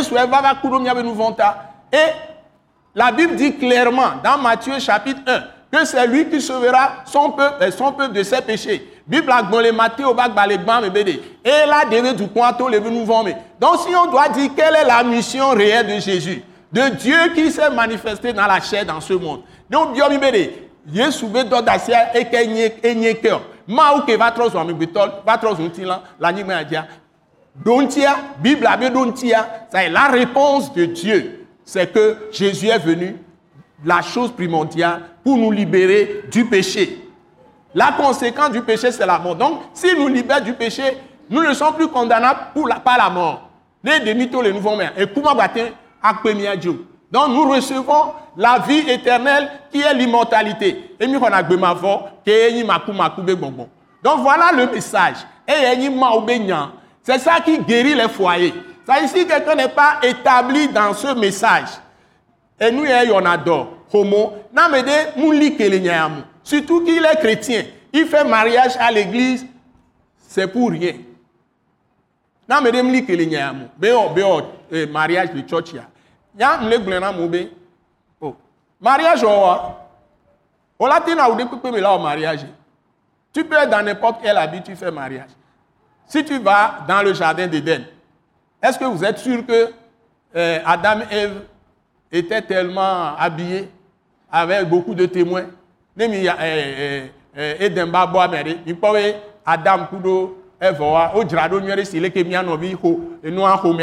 la 2.95 3.13
Bible 3.13 3.37
dit 3.37 3.57
clairement 3.57 4.13
dans 4.23 4.39
Matthieu 4.39 4.79
chapitre 4.79 5.21
1 5.27 5.43
que 5.71 5.85
c'est 5.85 6.07
lui 6.07 6.29
qui 6.29 6.41
sauvera 6.41 7.03
son 7.05 7.31
peuple, 7.33 7.71
peuple 7.99 8.13
de 8.13 8.23
ses 8.23 8.41
péchés. 8.41 8.89
Bible 9.07 9.31
a 9.31 9.43
Matthieu 9.73 10.07
Et 11.45 11.67
là, 11.67 11.85
devait 11.91 12.15
du 12.15 12.27
point 12.29 12.57
le 12.71 12.79
nous 12.79 13.05
Donc 13.05 13.77
si 13.87 13.95
on 13.95 14.07
doit 14.11 14.29
dire 14.29 14.51
quelle 14.57 14.77
est 14.77 14.85
la 14.85 15.03
mission 15.03 15.51
réelle 15.51 15.87
de 15.87 16.01
Jésus, 16.01 16.43
de 16.75 16.97
Dieu 16.97 17.17
qui 17.35 17.53
s'est 17.53 17.71
manifesté 17.71 18.33
dans 18.33 18.47
la 18.47 18.61
chair 18.61 18.85
dans 18.85 19.01
ce 19.01 19.15
monde. 19.15 19.43
Donc 19.71 19.95
Dieu 19.95 20.03
m'ébédé. 20.11 20.69
Yesu 20.93 21.29
be 21.33 21.41
dɔ 21.49 21.63
dasia 21.65 22.11
eke 22.19 22.43
nye 22.47 22.67
enye 22.85 23.15
ke 23.17 23.31
o 23.33 23.39
maawu 23.67 24.03
ke 24.05 24.19
va 24.21 24.29
trɔ 24.31 24.51
zɔn 24.53 24.61
amegbetɔ 24.61 25.23
va 25.25 25.39
trɔ 25.41 25.55
zɔn 25.57 25.71
ti 25.73 25.85
la 25.85 26.03
la 26.21 26.29
anyigba 26.29 26.61
ya 26.71 26.85
Dontia, 27.57 28.17
Bible 28.43 28.67
a 28.67 28.77
Dontia, 28.91 29.67
c'est 29.71 29.89
la 29.89 30.09
réponse 30.09 30.73
de 30.73 30.87
Dieu. 30.87 31.47
C'est 31.65 31.93
que 31.93 32.17
Jésus 32.33 32.67
est 32.67 32.81
venu, 32.81 33.17
la 33.85 34.03
chose 34.03 34.33
primordiale, 34.33 35.03
pour 35.23 35.39
nous 35.39 35.53
libérer 35.53 36.25
du 36.33 36.45
péché. 36.47 36.99
La 37.73 37.93
conséquence 37.93 38.51
du 38.51 38.61
péché, 38.63 38.91
c'est 38.91 39.07
la 39.07 39.21
mort. 39.21 39.37
Donc, 39.37 39.61
s'il 39.73 39.97
nous 39.97 40.09
libère 40.09 40.43
du 40.43 40.53
péché, 40.53 40.83
nous 41.31 41.45
ne 41.45 41.55
sommes 41.55 41.75
plus 41.75 41.87
condamnables 41.87 42.41
pour 42.55 42.67
la, 42.67 42.81
par 42.81 42.99
la 42.99 43.09
mort. 43.09 43.49
Les 43.85 44.01
demi 44.01 44.29
les 44.43 44.53
nouveaux 44.53 44.77
Donc, 47.11 47.29
nous 47.29 47.49
recevons 47.49 48.13
la 48.37 48.59
vie 48.59 48.91
éternelle 48.91 49.49
qui 49.73 49.81
est 49.81 49.95
l'immortalité. 49.95 50.97
Donc, 54.03 54.21
voilà 54.21 54.53
le 54.53 54.67
message. 54.67 55.17
C'est 57.03 57.19
ça 57.19 57.41
qui 57.45 57.59
guérit 57.59 57.95
les 57.95 58.09
foyers. 58.09 58.53
Ça 58.87 59.01
ici, 59.01 59.27
quelqu'un 59.27 59.55
n'est 59.55 59.69
pas 59.69 59.99
établi 60.03 60.69
dans 60.69 60.93
ce 60.93 61.15
message. 61.15 61.69
Et 62.61 62.71
nous, 62.71 62.85
on 63.13 63.25
adore. 63.25 63.69
Homo, 63.93 64.33
surtout 66.43 66.85
qu'il 66.85 67.05
est 67.05 67.17
chrétien. 67.21 67.63
Il 67.93 68.07
fait 68.07 68.25
mariage 68.25 68.73
à 68.81 68.91
l'église, 68.91 69.47
c'est 70.29 70.49
pour 70.49 70.71
rien. 70.71 70.95
Be 72.49 73.87
o 73.87 74.43
eh, 74.73 74.87
mariage 74.87 75.33
de 75.33 75.49
church 75.49 75.75
ya. 76.39 76.59
Mle 76.59 76.79
gblena 76.79 77.13
mu 77.13 77.29
be. 77.29 77.49
Oh. 78.21 78.35
Mariage 78.81 79.25
o. 79.25 79.75
O 80.79 80.87
la 80.89 81.01
tina 81.01 81.29
ou 81.31 81.37
de 81.37 81.45
pepe 81.45 81.71
me 81.73 81.81
la 81.81 81.95
au 81.95 81.99
mariage. 81.99 82.47
Tu 83.33 83.45
peux 83.45 83.57
être 83.57 83.71
dans 83.71 83.83
n'importe 83.83 84.21
quel 84.23 84.37
habit, 84.37 84.63
tu 84.63 84.77
fais 84.77 84.91
mariage. 84.91 85.31
Si 86.07 86.25
tu 86.25 86.39
vas 86.39 86.85
dans 86.87 87.03
le 87.03 87.13
jardin 87.15 87.47
d'Éden, 87.47 87.85
est-ce 88.63 88.79
que 88.79 88.85
vous 88.85 89.05
êtes 89.05 89.19
sûr 89.19 89.45
que 89.47 89.73
euh, 90.37 90.59
Adam 90.65 91.01
et 91.11 91.17
Ève 91.17 91.43
étaient 92.13 92.43
tellement 92.43 93.17
habillés 93.17 93.71
avec 94.31 94.69
beaucoup 94.69 94.95
de 94.95 95.07
témoins? 95.07 95.47
Ne 95.97 96.07
mi 96.09 96.23
ya 96.23 96.37
eh 96.41 97.11
eh 97.37 97.65
Eden 97.65 97.91
ba 97.91 98.07
bo 98.07 98.19
amere. 98.21 98.59
Mi 98.67 98.75
po 98.75 98.93
we 98.93 99.15
Adam 99.47 99.87
kudo 99.87 100.37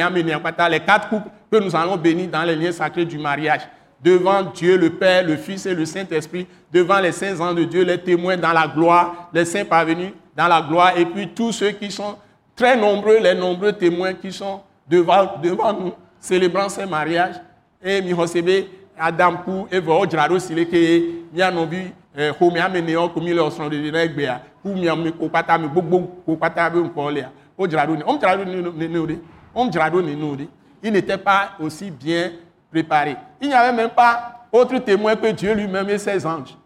Ameni 0.02 0.32
akpata 0.34 0.70
les 0.70 0.80
quatre 0.80 1.10
couples 1.10 1.30
que 1.52 1.58
nous 1.58 1.76
allons 1.76 1.98
bénir 1.98 2.30
dans 2.30 2.44
les 2.44 2.56
liens 2.56 2.72
sacrés 2.72 3.06
du 3.06 3.18
mariage. 3.18 3.62
Devant 4.04 4.42
Dieu 4.44 4.78
le 4.78 4.90
Père, 4.90 5.24
le 5.24 5.36
Fils 5.36 5.66
et 5.66 5.76
le 5.76 5.86
Saint-Esprit, 5.86 6.48
devant 6.74 7.00
les 7.00 7.12
saints 7.12 7.40
anges 7.40 7.56
de 7.56 7.66
Dieu, 7.66 7.84
les 7.84 8.00
témoins 8.00 8.36
dans 8.36 8.52
la 8.52 8.68
gloire, 8.68 9.30
les 9.32 9.46
saints 9.46 9.66
parvenus 9.66 10.12
dans 10.36 10.48
la 10.48 10.62
gloire, 10.62 10.98
et 10.98 11.06
puis 11.06 11.28
tous 11.28 11.52
ceux 11.52 11.72
qui 11.72 11.92
sont 11.92 12.16
très 12.56 12.76
nombreux, 12.76 13.20
les 13.20 13.36
nombreux 13.36 13.74
témoins 13.74 14.14
qui 14.14 14.32
sont 14.32 14.62
devant, 14.90 15.34
devant 15.44 15.74
nous, 15.74 15.94
célébrant 16.20 16.68
ces 16.68 16.86
mariages. 16.88 17.36
Et 17.84 18.02
mi 18.02 18.14
Adam 18.98 19.38
ku 19.44 19.68
evo 19.72 19.98
o 20.00 20.06
drado 20.06 20.38
si 20.40 20.54
novi 22.16 22.36
eh, 22.46 22.52
me 22.54 22.60
ameni 22.60 22.96
o 22.96 23.10
komi 23.10 23.34
le 23.34 23.40
osron 23.42 23.70
de 23.70 23.92
na 23.92 24.04
egbe 24.04 24.28
a. 24.28 24.42
Ku 24.64 24.70
mi 24.70 25.12
ko 25.12 25.30
pata 25.30 25.58
mi 25.58 25.68
gbogbo 25.68 26.00
ko 26.26 26.36
pata 26.36 26.70
be 26.70 26.80
nko 26.80 27.12
le 27.12 27.22
a. 27.22 27.30
O 27.58 27.68
drado 27.68 27.96
ni 27.96 28.04
o 28.06 28.18
drado 28.18 28.44
ni 28.46 28.56
ni 28.56 28.88
ni 28.88 28.98
ode 28.98 29.20
o 29.56 29.68
drado 29.70 30.02
ni 30.02 30.16
ni 30.16 30.24
ode 30.32 30.48
il 30.84 30.92
n'était 30.92 31.18
pas 31.18 31.52
aussi 31.60 31.92
bien 31.92 32.32
préparé. 32.72 33.16
Il 33.40 33.48
n'y 33.50 33.54
avait 33.54 33.72
même 33.76 33.92
pas 33.92 34.48
autre 34.52 34.78
témoin 34.80 35.16
que 35.16 35.28
Dieu 35.32 35.54
lui-même 35.54 35.88
et 35.90 35.98
ses 36.00 36.26
anges 36.26 36.58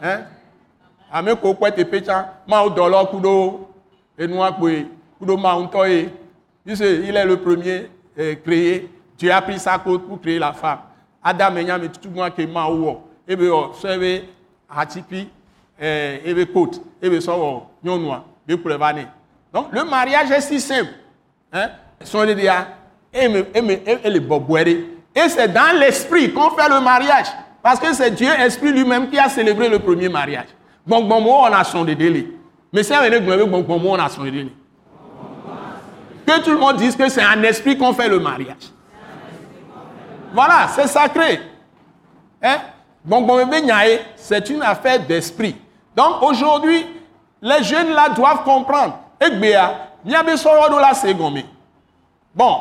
hein 0.00 0.20
ame 1.10 1.34
ko 1.36 1.54
kwete 1.54 1.84
pecha 1.84 2.34
ma 2.46 2.62
o 2.62 2.70
dolo 2.70 3.04
kudo 3.06 3.68
enu 4.18 4.42
akwe 4.44 4.86
kudo 5.18 5.36
ma 5.36 5.56
unto 5.56 5.84
e 5.84 6.08
il 6.66 6.76
se- 6.76 7.02
il 7.08 7.16
est 7.16 7.24
le 7.24 7.36
premier 7.38 7.90
euh, 8.18 8.34
créé 8.44 8.88
Dieu 9.18 9.32
a 9.32 9.42
pris 9.42 9.58
sa 9.58 9.78
côte 9.78 10.06
pour 10.06 10.20
créer 10.20 10.38
la 10.38 10.52
femme 10.52 10.78
Adam 11.22 11.56
et 11.56 11.64
Nyame 11.64 11.88
tout 11.88 12.10
moi 12.10 12.30
que 12.30 12.46
ma 12.46 12.68
wo 12.68 13.02
ebe 13.26 13.48
o 13.50 13.72
so 13.74 13.88
ebe 13.88 14.22
atipi 14.68 15.28
euh 15.80 16.18
ebe 16.24 16.46
côte 16.52 16.80
ebe 17.02 17.20
so 17.20 17.32
wo 17.32 17.66
nyonua 17.84 18.24
be 18.46 18.56
kulevane 18.56 19.06
donc 19.52 19.72
le 19.72 19.84
mariage 19.84 20.30
est 20.30 20.40
si 20.40 20.60
simple 20.60 20.92
hein. 21.52 21.68
Son 22.04 22.24
de 22.24 22.32
dia 22.34 22.68
et 23.12 23.28
me 23.28 23.46
et 25.14 25.28
c'est 25.28 25.48
dans 25.48 25.76
l'esprit 25.78 26.32
qu'on 26.32 26.50
fait 26.50 26.68
le 26.68 26.80
mariage 26.80 27.26
parce 27.62 27.80
que 27.80 27.92
c'est 27.92 28.10
Dieu 28.12 28.28
esprit 28.38 28.72
lui-même 28.72 29.10
qui 29.10 29.18
a 29.18 29.28
célébré 29.28 29.68
le 29.68 29.80
premier 29.80 30.08
mariage. 30.08 30.46
Bon 30.86 31.02
bon 31.04 31.20
moi 31.20 31.48
on 31.50 31.52
a 31.52 31.64
son 31.64 31.84
de 31.84 31.94
délai 31.94 32.26
mais 32.72 32.82
c'est 32.82 32.94
avec 32.94 33.24
le 33.24 33.44
bon 33.46 33.62
bon 33.62 33.78
moi 33.78 33.98
on 33.98 34.04
a 34.04 34.08
son 34.08 34.24
de 34.24 34.30
délai 34.30 34.52
que 36.28 36.44
tout 36.44 36.50
le 36.52 36.58
monde 36.58 36.76
dise 36.76 36.94
que 36.94 37.08
c'est 37.08 37.24
en 37.24 37.42
esprit 37.42 37.76
qu'on 37.78 37.94
fait 37.94 38.08
le 38.08 38.18
mariage. 38.18 38.70
Voilà, 40.34 40.68
c'est 40.68 40.86
sacré. 40.86 41.40
Hein? 42.42 42.58
C'est 44.16 44.50
une 44.50 44.62
affaire 44.62 45.00
d'esprit. 45.06 45.56
Donc, 45.96 46.22
aujourd'hui, 46.22 46.86
les 47.40 47.62
jeunes 47.62 47.90
là 47.90 48.08
doivent 48.10 48.44
comprendre. 48.44 48.98
Bon, 52.34 52.56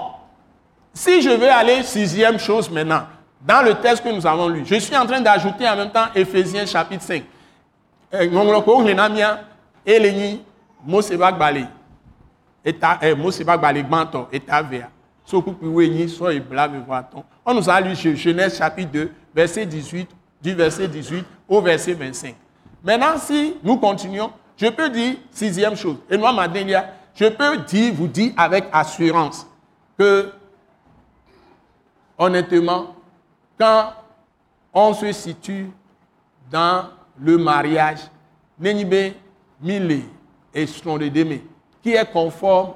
si 0.93 1.21
je 1.21 1.29
vais 1.29 1.49
aller 1.49 1.83
sixième 1.83 2.39
chose 2.39 2.69
maintenant, 2.69 3.03
dans 3.41 3.63
le 3.63 3.75
texte 3.75 4.03
que 4.03 4.09
nous 4.09 4.25
avons 4.25 4.47
lu, 4.47 4.63
je 4.65 4.75
suis 4.75 4.97
en 4.97 5.05
train 5.05 5.21
d'ajouter 5.21 5.67
en 5.69 5.75
même 5.75 5.91
temps 5.91 6.07
Éphésiens 6.15 6.65
chapitre 6.65 7.03
5. 7.03 7.23
Eh, 8.11 8.27
ngongoloko, 8.27 8.81
ngenamia, 8.81 9.41
Eleni, 9.85 10.41
Mosebak 10.85 11.37
Bale, 11.37 11.67
eta 12.63 12.97
eh, 13.01 13.13
Mosebak 13.13 13.59
Bale 13.61 13.83
Gbanto, 13.83 14.27
eta 14.31 14.61
Vea. 14.61 14.89
Sokupi 15.25 15.65
Wenyi, 15.65 16.07
so 16.07 16.29
et 16.29 16.39
blave 16.39 16.81
voit-on. 16.87 17.23
On 17.45 17.53
nous 17.53 17.69
a 17.69 17.81
lu 17.81 17.93
Genèse 17.95 18.57
chapitre 18.57 18.91
2, 18.91 19.11
verset 19.35 19.65
18, 19.65 20.09
du 20.41 20.53
verset 20.53 20.87
18 20.87 21.25
au 21.47 21.61
verset 21.61 21.93
25. 21.93 22.35
Maintenant, 22.83 23.17
si 23.17 23.55
nous 23.63 23.77
continuons, 23.77 24.31
je 24.55 24.67
peux 24.67 24.89
dire 24.89 25.15
sixième 25.31 25.75
chose. 25.75 25.97
Et 26.09 26.17
moi, 26.17 26.31
Madenia, 26.33 26.93
je 27.15 27.25
peux 27.25 27.57
dire, 27.57 27.93
vous 27.93 28.07
dire 28.07 28.33
avec 28.37 28.65
assurance 28.71 29.47
que, 29.97 30.31
honnêtement, 32.17 32.95
quand 33.57 33.93
on 34.73 34.93
se 34.93 35.11
situe 35.11 35.69
dans 36.51 36.85
le 37.19 37.37
mariage, 37.37 37.99
Nenyibe 38.59 39.13
Mille 39.61 40.03
et 40.53 40.67
Slondedeme, 40.67 41.39
qui 41.81 41.93
est 41.93 42.11
conforme 42.11 42.73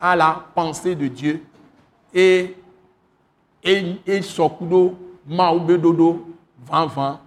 à 0.00 0.16
la 0.16 0.44
pensée 0.54 0.94
de 0.94 1.08
Dieu 1.08 1.44
et 2.12 2.56
et, 3.62 3.96
et 4.06 4.22
Sokudo, 4.22 4.96
Maoubedodo, 5.26 6.26
20-20, 6.68 7.18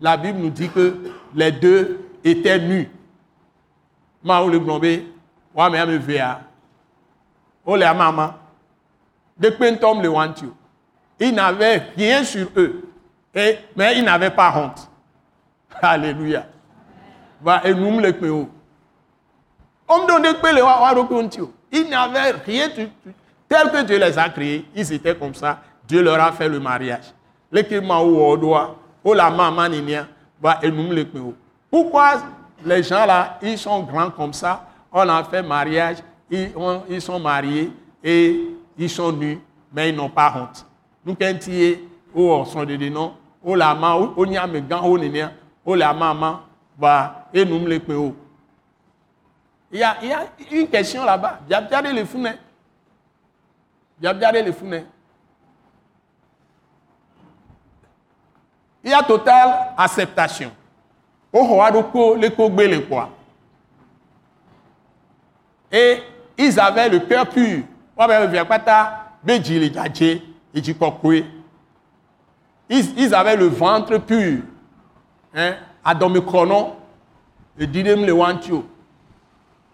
la 0.00 0.16
Bible 0.16 0.38
nous 0.38 0.50
dit 0.50 0.68
que 0.68 1.12
les 1.34 1.52
deux 1.52 2.00
étaient 2.24 2.58
nus. 2.58 2.88
Maou 4.22 4.48
le 4.48 4.58
glombe, 4.58 4.86
wa 5.54 5.70
me 5.70 5.78
ame 5.78 5.96
vea. 5.96 6.40
O 7.64 7.76
le. 7.76 7.84
De 9.38 9.50
pentom 9.50 10.02
le. 10.02 10.10
Ils 11.20 11.34
n'avaient 11.34 11.82
rien 11.96 12.24
sur 12.24 12.48
eux. 12.56 12.84
Et, 13.34 13.58
mais 13.76 13.98
ils 13.98 14.04
n'avaient 14.04 14.30
pas 14.30 14.52
honte. 14.56 14.88
Alléluia. 15.82 16.46
On 19.88 20.06
donne. 20.06 20.26
Ils 21.70 21.88
n'avaient 21.88 22.30
rien 22.44 22.68
Tel 23.48 23.70
que 23.70 23.82
Dieu 23.82 23.98
les 23.98 24.18
a 24.18 24.28
créés, 24.28 24.66
ils 24.74 24.92
étaient 24.92 25.16
comme 25.16 25.34
ça. 25.34 25.60
Dieu 25.86 26.02
leur 26.02 26.20
a 26.20 26.32
fait 26.32 26.48
le 26.48 26.60
mariage. 26.60 27.14
Les 27.50 27.64
Pourquoi 31.70 32.22
les 32.64 32.82
gens 32.82 33.06
là, 33.06 33.38
ils 33.42 33.56
sont 33.58 33.82
grands 33.82 34.10
comme 34.10 34.32
ça, 34.32 34.66
on 34.92 35.08
a 35.08 35.22
fait 35.24 35.42
mariage, 35.42 35.98
ils, 36.30 36.50
ont- 36.56 36.82
ils 36.88 37.00
sont 37.00 37.18
mariés 37.20 37.72
et 38.02 38.40
ils 38.76 38.90
sont 38.90 39.12
nus, 39.12 39.38
mais 39.72 39.90
ils 39.90 39.96
n'ont 39.96 40.08
pas 40.10 40.32
honte. 40.36 40.66
Nous, 41.04 41.14
quand 41.14 41.34
ils 41.46 41.78
oh, 42.14 42.44
sont 42.44 42.64
de 42.64 42.76
nom, 42.88 43.14
oh 43.44 43.54
la 43.54 43.74
main, 43.74 43.94
oh 44.16 44.26
n'y 44.26 44.36
a 44.36 44.46
me 44.46 44.60
gan, 44.60 44.80
oh 44.84 44.98
nénia, 44.98 45.32
oh 45.64 45.74
la 45.74 45.92
maman, 45.92 46.40
et 47.32 47.44
nous 47.44 47.58
me 47.58 47.68
les 47.68 47.80
Il 49.70 49.78
y 49.78 49.82
a, 49.82 49.96
il 50.02 50.08
y 50.08 50.12
a 50.12 50.26
une 50.50 50.68
question 50.68 51.04
là-bas. 51.04 51.40
A 51.50 51.60
bien 51.60 51.92
les 51.92 52.04
founets. 52.04 52.38
A 54.02 54.12
bien 54.14 54.32
les 54.32 54.52
founets. 54.52 54.86
Il 58.88 58.92
y 58.92 58.94
a 58.94 59.02
totale 59.02 59.74
acceptation. 59.76 60.50
Et 65.70 65.98
ils 66.38 66.58
avaient 66.58 66.88
le 66.88 67.00
cœur 67.00 67.28
pur. 67.28 67.64
Ils, 72.70 73.14
avaient 73.14 73.36
le 73.36 73.44
ventre 73.48 73.98
pur. 73.98 74.40
Hein? 75.34 75.56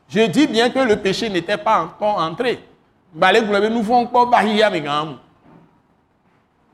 Je 0.09 0.27
dis 0.27 0.48
bien 0.48 0.70
que 0.70 0.81
le 0.81 0.96
péché 0.96 1.31
n'était 1.31 1.57
pas 1.57 1.85
encore 1.85 2.18
entré. 2.18 2.66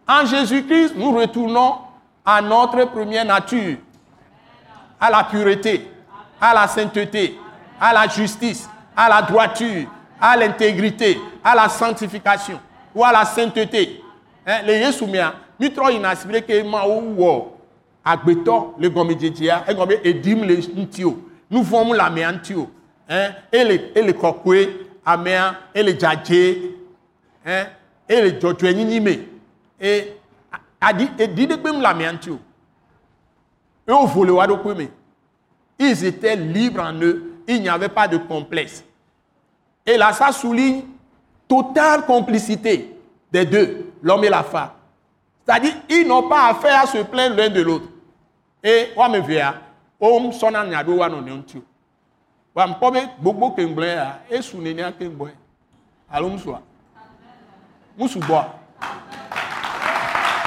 En 0.09 0.25
Jésus-Christ, 0.25 0.95
nous 0.97 1.13
retournons 1.13 1.90
à 2.25 2.41
notre 2.43 2.85
première 2.87 3.25
nature, 3.25 3.77
à 5.01 5.11
la 5.11 5.25
pureté, 5.25 5.91
à 6.41 6.55
la 6.55 6.69
sainteté, 6.69 7.39
à 7.81 7.93
la 7.93 8.09
justice, 8.09 8.69
à 8.97 9.09
la 9.09 9.23
droiture, 9.23 9.87
à 10.21 10.37
l'intégrité, 10.37 11.19
à 11.43 11.55
la 11.55 11.69
sanctification 11.69 12.61
ou 12.95 13.05
à 13.05 13.13
la 13.13 13.25
sainteté. 13.25 14.03
Hein, 14.47 14.59
les 14.65 14.79
Yesumia, 14.81 15.35
nous 15.59 15.69
trouvons 15.69 15.97
une 15.97 16.05
assuré 16.05 16.43
que 16.43 16.63
ma 16.63 16.83
agbeto 18.05 18.75
le 18.79 18.89
gomedjejia, 18.89 19.65
et 19.69 19.75
gombe 19.75 19.95
edim 20.05 20.45
le 20.45 20.57
ntio. 20.57 21.19
Nous 21.51 21.65
formons 21.65 21.93
la 21.93 22.11
méantio. 22.11 22.71
Hein, 23.09 23.31
et 23.53 23.65
les 23.65 23.93
et 23.95 24.03
les 24.03 24.15
kokwe, 24.15 24.69
amea, 25.05 25.55
et 25.75 25.83
les 25.83 25.99
djadje, 25.99 26.57
hein, 27.45 27.67
et 28.09 28.21
les 28.21 28.41
jotweni 28.41 28.85
nime. 28.85 29.27
Et 29.81 30.13
adi 30.81 31.09
et 31.19 31.29
dit 31.29 31.47
de 31.47 31.83
la 31.83 31.95
méantio. 31.95 32.39
Et 33.87 33.93
au 33.93 34.07
volet 34.07 34.33
wado 34.33 34.57
kweme. 34.59 34.89
Ils 35.79 36.05
étaient 36.05 36.37
libres 36.37 36.83
en 36.83 36.93
eux, 37.01 37.43
il 37.49 37.63
n'y 37.63 37.69
avait 37.69 37.89
pas 37.89 38.07
de 38.07 38.19
complexe. 38.19 38.85
Et 39.87 39.97
là, 39.97 40.13
ça 40.13 40.31
souligne 40.31 40.83
totale 41.49 42.05
complicité 42.05 42.95
des 43.33 43.47
deux, 43.47 43.93
l'homme 44.03 44.25
et 44.25 44.29
la 44.29 44.43
femme. 44.43 44.71
C'est-à-dire, 45.45 45.75
ils 45.89 46.07
n'ont 46.07 46.29
pas 46.29 46.49
affaire 46.49 46.83
à 46.83 46.87
se 46.87 46.99
plaindre 46.99 47.37
l'un 47.37 47.49
de 47.49 47.63
l'autre. 47.63 47.87
Et, 48.63 48.91
wa 48.95 49.09
me 49.09 49.21
via, 49.21 49.55
om 49.99 50.33
sona 50.33 50.65
nyado 50.67 50.97
wa 50.97 51.09
no 51.09 51.21
neontio. 51.21 51.63
Wa 52.55 52.67
mpobe 52.67 53.01
gbogbo 53.21 53.51
kengble 53.53 53.91
a, 53.99 54.21
neni 54.55 54.83
akengbo. 54.83 55.29
Alo 56.11 56.29
musua. 56.29 56.61
Musu 57.97 58.21
bo. 58.21 58.60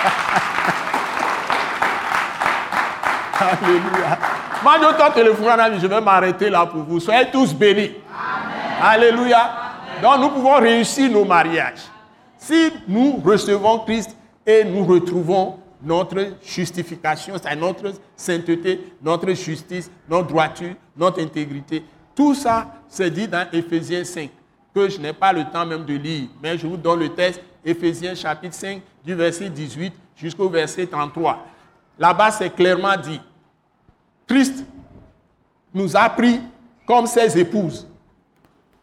Alléluia. 3.40 4.18
Moi, 4.64 4.74
je 4.80 4.98
t'en 4.98 5.12
téléphone, 5.12 5.80
je 5.82 5.88
vais 5.88 6.02
m'arrêter 6.02 6.50
là 6.50 6.66
pour 6.66 6.84
vous. 6.84 7.00
Soyez 7.00 7.30
tous 7.32 7.54
bénis. 7.54 7.92
Alléluia. 8.82 9.52
Donc, 10.02 10.20
nous 10.20 10.30
pouvons 10.30 10.56
réussir 10.56 11.12
nos 11.12 11.26
mariages. 11.26 11.82
Si 12.38 12.72
nous 12.88 13.22
recevons 13.24 13.80
Christ 13.80 14.16
et 14.46 14.64
nous 14.64 14.86
retrouvons 14.86 15.60
notre 15.82 16.34
justification, 16.44 17.36
c'est 17.42 17.56
notre 17.56 17.94
sainteté, 18.16 18.94
notre 19.02 19.32
justice, 19.34 19.90
notre 20.10 20.28
droiture, 20.28 20.76
notre 20.96 21.22
intégrité. 21.22 21.84
Tout 22.16 22.36
ça, 22.36 22.68
c'est 22.88 23.10
dit 23.10 23.28
dans 23.28 23.46
Éphésiens 23.52 24.04
5, 24.04 24.30
que 24.74 24.90
je 24.90 25.00
n'ai 25.00 25.14
pas 25.14 25.34
le 25.34 25.46
temps 25.46 25.66
même 25.66 25.86
de 25.86 25.96
lire, 25.96 26.28
mais 26.42 26.58
je 26.58 26.68
vous 26.68 26.78
donne 26.78 27.00
le 27.00 27.10
texte, 27.10 27.42
Éphésiens 27.66 28.16
chapitre 28.16 28.56
5, 28.56 28.82
du 29.04 29.14
verset 29.16 29.50
18 29.50 29.94
jusqu'au 30.16 30.50
verset 30.50 30.88
33. 30.88 31.46
Là-bas, 32.00 32.32
c'est 32.32 32.50
clairement 32.50 32.96
dit, 32.98 33.20
Christ 34.28 34.64
nous 35.74 35.96
a 35.96 36.10
pris 36.10 36.40
comme 36.86 37.06
ses 37.06 37.38
épouses. 37.38 37.88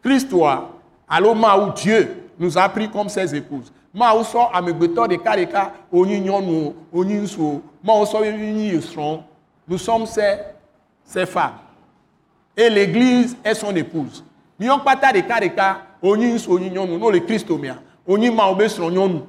Christ, 0.02 0.28
toi, 0.28 0.72
à 1.08 1.20
où 1.22 1.72
Dieu 1.72 2.16
nous 2.38 2.56
a 2.56 2.68
pris 2.68 2.88
comme 2.88 3.08
ses 3.08 3.34
épouses. 3.34 3.72
Ma 3.92 4.14
où 4.14 4.22
sort 4.22 4.52
ŋutsuwo 6.92 7.62
ma 7.82 7.92
où 7.94 8.06
sort 8.06 9.24
nous 9.68 9.78
sommes 9.78 10.06
ses 10.06 10.36
ses 11.04 11.26
femmes 11.26 11.54
et 12.56 12.70
l'église 12.70 13.36
est 13.44 13.54
son 13.54 13.74
épouse 13.74 14.22
míɔ 14.60 14.78
kpata 14.80 15.12
ɖeka 15.12 15.40
ɖeka 15.40 15.76
onyi 16.02 16.26
ŋutsu 16.32 16.50
onyi 16.52 16.70
nyɔnu 16.70 16.98
no 16.98 17.10
le 17.10 17.20
onyi 18.06 18.30
mawo 18.30 18.54
be 18.54 18.68
srɔ̃ 18.68 19.22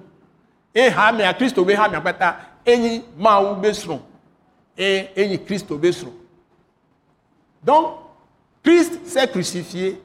e 0.74 0.90
ha 0.90 1.12
mea 1.12 1.34
kristo 1.34 1.66
be 1.66 1.74
enyi 2.66 3.04
be 3.58 3.72
srɔ̃ 5.92 6.12
donc 7.64 7.98
Christ 8.64 9.06
s'est 9.06 9.28
crucifié 9.28 10.02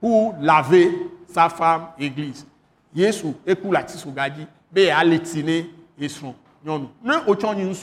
pour 0.00 0.34
laver 0.40 0.90
sa 1.28 1.48
femme 1.48 1.88
église. 1.98 2.46
Yesu 2.94 3.34
eku 3.46 3.72
le 3.72 3.78
atisoga 3.78 4.30
dzi 4.30 4.46
be 4.72 4.86
yeale 4.86 5.18
tsi 5.22 5.42
ne 5.42 5.66
esrɔ̃ 6.00 6.32
nyɔnu 6.64 6.88
ne 7.02 7.14
nyi 7.54 7.74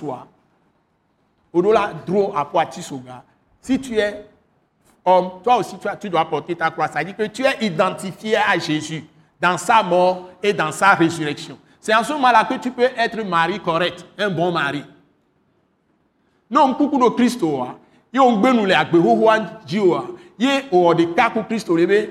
la 1.74 1.94
dro 2.06 2.34
atisoga 2.36 3.24
si 3.62 3.80
tu 3.80 3.98
es 3.98 4.26
homme 5.06 5.42
toi 5.44 5.58
aussi 5.58 5.76
tu, 6.00 6.10
dois 6.10 6.26
porter 6.26 6.56
ta 6.56 6.72
croix. 6.72 6.88
Ça 6.88 7.04
dit 7.04 7.14
que 7.14 7.28
tu 7.28 7.44
es 7.44 7.66
identifié 7.66 8.38
à 8.38 8.58
Jésus 8.58 9.06
dans 9.40 9.58
sa 9.58 9.84
mort 9.84 10.30
et 10.42 10.54
dans 10.54 10.72
sa 10.72 10.94
résurrection 10.94 11.58
c'est 11.84 11.94
en 11.94 12.02
ce 12.02 12.14
moment-là 12.14 12.46
que 12.46 12.54
tu 12.54 12.72
peux 12.72 12.90
être 12.96 13.22
mari 13.24 13.60
correct 13.60 14.06
un 14.18 14.30
bon 14.30 14.54
mari. 14.54 14.86
Ne 16.50 16.60
ŋkuku 16.60 16.98
ɖo 16.98 17.12
kristo 17.12 17.48
wa 17.58 17.76
ye 18.14 18.20
wòŋgbenu 18.20 18.66
le 18.66 18.76
agbehohoa 18.76 19.40
dzi 19.66 19.80
oa 19.80 20.06
ye 20.40 20.62
wòwɔ 20.72 20.96
ɖeka 20.96 21.30
ku 21.34 21.44
kristo 21.44 21.76
ɖe 21.76 21.86
be 21.88 22.10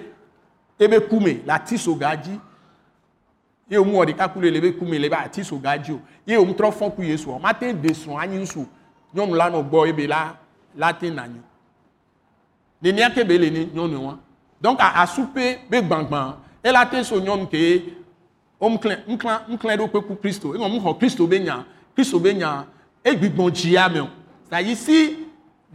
ebe 0.79 1.01
kume 1.09 1.41
le 1.47 1.53
atisoga 1.53 2.17
dzi 2.17 2.39
ye 3.71 3.79
wo 3.79 3.85
mu 3.85 3.99
wɔ 3.99 4.05
ɖeka 4.07 4.29
ku 4.29 4.41
le 4.41 4.51
le 4.51 4.61
be 4.61 4.73
kume 4.73 4.99
le 4.99 5.09
be 5.09 5.15
ati 5.17 5.43
so 5.45 5.57
ga 5.57 5.79
dzi 5.79 5.93
o 5.93 6.01
ye 6.27 6.37
wo 6.37 6.45
mu 6.45 6.53
trɔ 6.53 6.71
fɔ 6.71 6.95
ku 6.95 7.03
yesu 7.03 7.31
o 7.31 7.39
ma 7.39 7.55
te 7.55 7.73
de 7.73 7.89
srɔ̃ 7.95 8.21
anyi 8.21 8.39
ŋusu 8.39 8.67
nyɔnu 9.15 9.35
la 9.35 9.49
nɔ 9.51 9.63
gbɔ 9.71 9.89
ebe 9.89 10.07
la 10.07 10.37
la 10.77 10.93
te 10.93 11.09
na 11.11 11.27
nyo 11.27 11.41
nenia 12.83 13.11
ke 13.11 13.25
be 13.25 13.39
le 13.39 13.51
ne 13.51 13.65
nyɔnu 13.73 13.97
wa 14.05 14.19
donc 14.61 14.79
asu 14.81 15.27
pe 15.33 15.61
be 15.71 15.81
gbagbã 15.81 16.37
ela 16.63 16.85
te 16.85 17.03
so 17.03 17.21
nyɔnu 17.21 17.49
ke 17.49 18.02
ŋklẽ 18.69 19.77
ɖo 19.77 19.89
kpe 19.89 20.01
ku 20.07 20.17
kristo 20.17 20.55
eŋɔ 20.55 20.69
mu 20.69 20.81
xɔ 20.81 20.99
kristo 20.99 21.27
be 21.27 21.39
nya 21.39 21.65
kristo 21.95 22.19
be 22.19 22.35
nya 22.35 22.67
egbigbɔn 23.05 23.51
dzia 23.51 23.89
o 24.03 24.09
c'est 24.51 24.75
si 24.75 25.17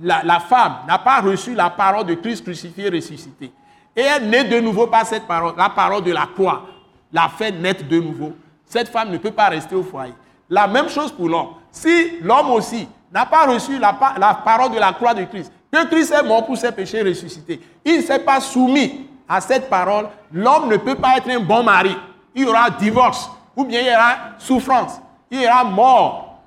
la, 0.01 0.23
la 0.23 0.39
femme 0.39 0.85
n'a 0.87 0.99
pas 0.99 1.19
reçu 1.21 1.55
la 1.55 1.71
parole 1.71 2.05
de 2.05 2.13
Christ 2.13 2.43
crucifié 2.43 2.89
ressuscité 2.89 3.51
et 3.95 4.01
elle 4.01 4.29
naît 4.29 4.43
de 4.43 4.59
nouveau 4.59 4.85
par 4.85 5.05
cette 5.05 5.25
parole 5.25 5.55
la 5.57 5.69
parole 5.69 6.03
de 6.03 6.11
la 6.11 6.27
croix 6.27 6.67
l'a 7.11 7.29
fait 7.29 7.51
naître 7.51 7.87
de 7.87 7.99
nouveau. 7.99 8.33
Cette 8.65 8.89
femme 8.89 9.11
ne 9.11 9.17
peut 9.17 9.31
pas 9.31 9.49
rester 9.49 9.75
au 9.75 9.83
foyer. 9.83 10.13
La 10.49 10.67
même 10.67 10.89
chose 10.89 11.11
pour 11.11 11.29
l'homme. 11.29 11.49
Si 11.71 12.19
l'homme 12.21 12.51
aussi 12.51 12.87
n'a 13.11 13.25
pas 13.25 13.45
reçu 13.45 13.77
la, 13.79 13.97
la, 14.17 14.33
parole 14.33 14.71
de 14.71 14.79
la 14.79 14.93
croix 14.93 15.13
de 15.13 15.23
Christ, 15.25 15.51
que 15.71 15.85
Christ 15.87 16.11
est 16.13 16.23
mort 16.23 16.45
pour 16.45 16.57
ses 16.57 16.71
péchés 16.71 17.01
ressuscités, 17.01 17.61
il 17.85 17.97
ne 17.97 18.01
s'est 18.01 18.19
pas 18.19 18.39
soumis 18.39 19.07
à 19.27 19.41
cette 19.41 19.69
parole, 19.69 20.07
l'homme 20.31 20.69
ne 20.69 20.77
peut 20.77 20.95
pas 20.95 21.17
être 21.17 21.29
un 21.29 21.39
bon 21.39 21.63
mari. 21.63 21.95
Il 22.37 22.43
y 22.43 22.45
aura 22.45 22.69
divorce, 22.69 23.31
ou 23.55 23.65
bien 23.65 23.81
il 23.81 23.87
y 23.87 23.89
aura 23.89 24.15
souffrance, 24.37 25.01
il 25.31 25.41
y 25.41 25.47
aura 25.47 25.63
mort. 25.63 26.39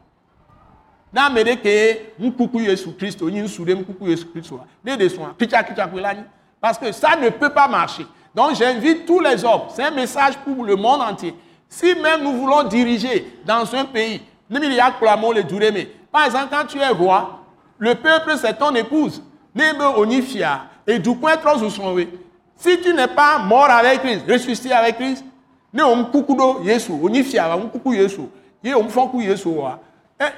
Parce 6.61 6.79
que 6.79 6.93
ça 6.93 7.17
ne 7.17 7.29
peut 7.31 7.51
pas 7.51 7.67
marcher. 7.67 8.07
Donc 8.33 8.55
j'invite 8.55 9.05
tous 9.05 9.19
les 9.19 9.45
hommes, 9.45 9.63
c'est 9.75 9.83
un 9.83 9.91
message 9.91 10.39
pour 10.45 10.65
le 10.65 10.77
monde 10.77 11.01
entier. 11.01 11.35
Si 11.69 11.93
même 11.97 12.23
nous 12.23 12.35
voulons 12.35 12.63
diriger 12.63 13.41
dans 13.45 13.75
un 13.75 13.85
pays, 13.85 14.23
par 16.13 16.25
exemple, 16.25 16.49
quand 16.53 16.67
tu 16.69 16.79
es 16.79 16.89
roi, 16.89 17.41
le 17.79 17.97
peuple 17.97 18.37
c'est 18.41 18.57
ton 18.57 18.73
épouse. 18.77 19.21
Et 20.87 20.99
du 21.01 21.17
coup, 21.17 21.29
si 22.55 22.81
tu 22.81 22.95
n'es 22.95 23.09
pas 23.09 23.39
mort 23.41 23.71
avec 23.71 24.03
Christ, 24.03 24.25
ressuscité 24.29 24.73
avec 24.73 24.95
Christ, 24.97 25.25
ne 25.73 25.83
on 25.83 26.05
kukudo 26.05 26.61
Yesu, 26.63 26.93
onifia, 27.03 27.57
on 27.57 27.69
kuku 27.69 27.95
Yesu, 27.95 28.23
ye 28.63 28.75
on 28.75 28.89
fonku 28.89 29.21
Yesu 29.21 29.49
wa. 29.49 29.79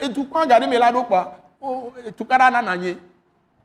Et 0.01 0.09
du 0.09 0.27
coup, 0.27 0.39
regardez 0.39 0.67
mais 0.67 0.79
là 0.79 0.93
donc 0.93 1.09
quoi, 1.09 1.37
tout 2.17 2.25
cas 2.25 2.39
là 2.39 2.63
nanye. 2.63 2.97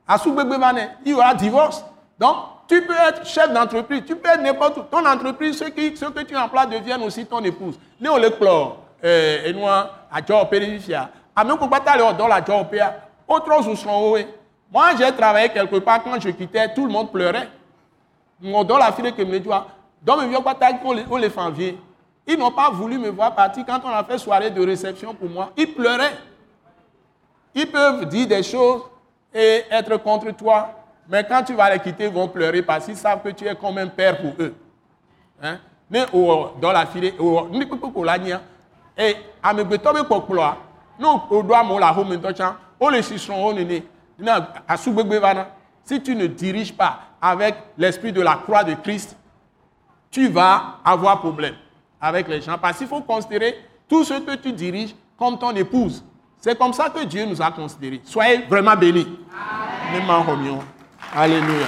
Asu 0.08 0.32
bebe 0.32 0.58
mane, 0.58 0.90
il 1.06 1.12
y 1.12 1.14
aura 1.14 1.34
divorce. 1.34 1.84
Donc 2.20 2.36
tu 2.68 2.82
peux 2.82 2.94
être 2.94 3.26
chef 3.26 3.52
d'entreprise, 3.54 4.04
tu 4.06 4.16
peux 4.16 4.30
être 4.30 4.42
n'importe 4.42 4.78
où. 4.78 4.82
Ton 4.82 5.06
entreprise, 5.06 5.58
ceux, 5.58 5.70
qui, 5.70 5.96
ceux 5.96 6.10
que 6.10 6.22
tu 6.22 6.36
emploies 6.36 6.66
deviennent 6.66 7.04
aussi 7.04 7.26
ton 7.26 7.44
épouse. 7.44 7.80
Né 8.00 8.10
on 8.10 8.18
le 8.18 8.30
clore, 8.32 8.78
et 9.04 9.54
nous, 9.54 9.68
à 9.68 9.92
job 10.26 10.50
périfia. 10.50 11.10
À 11.36 11.44
même 11.44 11.58
pour 11.58 11.68
batailler 11.68 12.14
dans 12.18 12.28
la 12.28 12.44
job 12.44 12.68
autres 13.28 13.76
sont 13.76 14.18
Moi, 14.72 14.86
j'ai 14.98 15.12
travaillé 15.12 15.50
quelque 15.50 15.78
part, 15.78 16.04
quand 16.04 16.20
je 16.20 16.30
quittais, 16.30 16.74
tout 16.74 16.86
le 16.86 16.92
monde 16.92 17.12
pleurait. 17.12 17.50
Mon 18.42 18.64
dans 18.64 18.78
la 18.78 18.92
file 18.92 19.14
que 19.14 19.22
me 19.24 19.40
dans 20.02 20.18
mes 20.18 20.28
vieux 20.28 20.40
batailles, 20.40 20.80
on 20.84 21.18
les 21.18 21.30
fait 21.30 21.52
vieux. 21.52 21.78
Ils 22.28 22.38
n'ont 22.38 22.52
pas 22.52 22.70
voulu 22.70 22.98
me 22.98 23.10
voir 23.10 23.34
partir 23.34 23.66
quand 23.66 23.80
on 23.86 23.90
a 23.90 24.04
fait 24.04 24.18
soirée 24.18 24.50
de 24.50 24.66
réception 24.66 25.14
pour 25.14 25.30
moi. 25.30 25.52
Ils 25.56 25.74
pleuraient. 25.74 26.18
Ils 27.56 27.68
peuvent 27.72 28.06
dire 28.06 28.28
des 28.28 28.44
choses 28.44 28.82
et 29.34 29.64
être 29.72 29.96
contre 29.98 30.32
toi. 30.32 30.70
Mais 31.08 31.24
quand 31.24 31.42
tu 31.44 31.54
vas 31.54 31.74
les 31.74 31.80
quitter, 31.80 32.06
ils 32.06 32.14
vont 32.14 32.28
pleurer 32.28 32.62
parce 32.62 32.86
qu'ils 32.86 32.98
savent 32.98 33.22
que 33.24 33.30
tu 33.30 33.48
es 33.48 33.56
comme 33.56 33.78
un 33.78 33.88
père 33.88 34.20
pour 34.20 34.34
eux. 34.40 34.54
Hein? 35.42 35.58
Mais 35.90 36.06
dans 36.12 36.72
la 36.74 36.86
file, 36.86 37.14
et 39.00 39.16
à 39.42 39.54
me 39.54 39.64
betobe 39.64 40.06
kokploa, 40.08 40.58
nous 41.00 41.22
au 41.30 41.44
doigt 41.44 41.64
la 41.80 41.96
on 42.80 42.90
les. 42.90 43.02
Si 45.84 46.02
tu 46.02 46.16
ne 46.16 46.28
diriges 46.28 46.74
pas 46.76 47.00
avec 47.22 47.56
l'esprit 47.78 48.12
de 48.12 48.22
la 48.22 48.36
croix 48.36 48.66
de 48.66 48.74
Christ, 48.74 49.16
tu 50.18 50.30
vas 50.30 50.80
avoir 50.84 51.20
problème 51.20 51.54
avec 52.02 52.28
les 52.28 52.42
gens 52.42 52.58
parce 52.58 52.80
qu'il 52.80 52.88
faut 52.88 53.02
considérer 53.02 53.56
tout 53.88 54.04
ce 54.04 54.16
que 54.16 54.36
tu 54.36 54.52
diriges 54.52 54.96
comme 55.16 55.38
ton 55.38 55.52
épouse. 55.52 56.04
C'est 56.40 56.58
comme 56.58 56.74
ça 56.74 56.90
que 56.90 57.04
Dieu 57.06 57.24
nous 57.28 57.40
a 57.40 57.52
considérés. 57.52 58.02
Soyez 58.04 58.40
vraiment 58.50 58.76
bénis. 58.76 59.08
Amen. 59.96 60.58
Alléluia. 61.16 61.68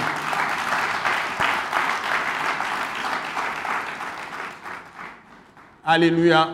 Alléluia. 5.84 6.48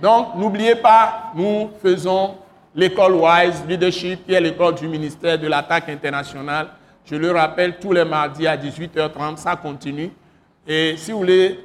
Donc, 0.00 0.36
n'oubliez 0.36 0.76
pas, 0.76 1.32
nous 1.34 1.70
faisons 1.82 2.36
l'école 2.76 3.14
WISE 3.14 3.64
Leadership, 3.66 4.24
qui 4.24 4.34
est 4.34 4.40
l'école 4.40 4.76
du 4.76 4.86
ministère 4.86 5.36
de 5.36 5.48
l'attaque 5.48 5.88
internationale. 5.88 6.68
Je 7.04 7.16
le 7.16 7.32
rappelle, 7.32 7.80
tous 7.80 7.92
les 7.92 8.04
mardis 8.04 8.46
à 8.46 8.56
18h30, 8.56 9.38
ça 9.38 9.56
continue. 9.56 10.12
Et 10.66 10.94
si 10.96 11.12
vous 11.12 11.18
voulez 11.18 11.60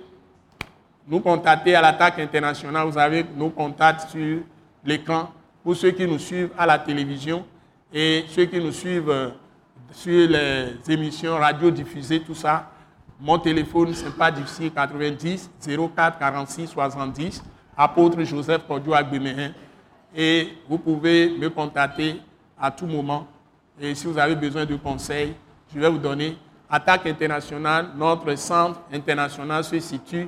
nous 1.07 1.21
contacter 1.21 1.73
à 1.75 1.81
l'attaque 1.81 2.19
internationale, 2.19 2.87
vous 2.87 2.97
avez 2.97 3.25
nos 3.35 3.49
contacts 3.49 4.09
sur 4.09 4.39
l'écran 4.83 5.31
pour 5.63 5.75
ceux 5.75 5.91
qui 5.91 6.05
nous 6.05 6.19
suivent 6.19 6.51
à 6.57 6.65
la 6.65 6.77
télévision 6.77 7.45
et 7.93 8.25
ceux 8.27 8.45
qui 8.45 8.59
nous 8.59 8.71
suivent 8.71 9.09
euh, 9.09 9.29
sur 9.91 10.29
les 10.29 10.75
émissions 10.89 11.35
radio 11.37 11.71
diffusées, 11.71 12.19
tout 12.19 12.35
ça. 12.35 12.71
Mon 13.19 13.39
téléphone, 13.39 13.93
c'est 13.93 14.15
pas 14.15 14.31
difficile, 14.31 14.71
90 14.71 15.49
04 15.95 16.19
46 16.19 16.67
70, 16.67 17.43
apôtre 17.75 18.21
Joseph 18.23 18.61
Kodio 18.67 18.93
Agbemehin. 18.93 19.51
Et 20.15 20.49
vous 20.67 20.77
pouvez 20.77 21.29
me 21.37 21.49
contacter 21.49 22.15
à 22.59 22.69
tout 22.71 22.85
moment. 22.85 23.27
Et 23.79 23.95
si 23.95 24.07
vous 24.07 24.17
avez 24.17 24.35
besoin 24.35 24.65
de 24.65 24.75
conseils, 24.75 25.33
je 25.73 25.79
vais 25.79 25.89
vous 25.89 25.97
donner. 25.97 26.37
Attaque 26.71 27.07
internationale, 27.07 27.87
notre 27.97 28.35
centre 28.35 28.79
international 28.93 29.63
se 29.63 29.79
situe, 29.79 30.27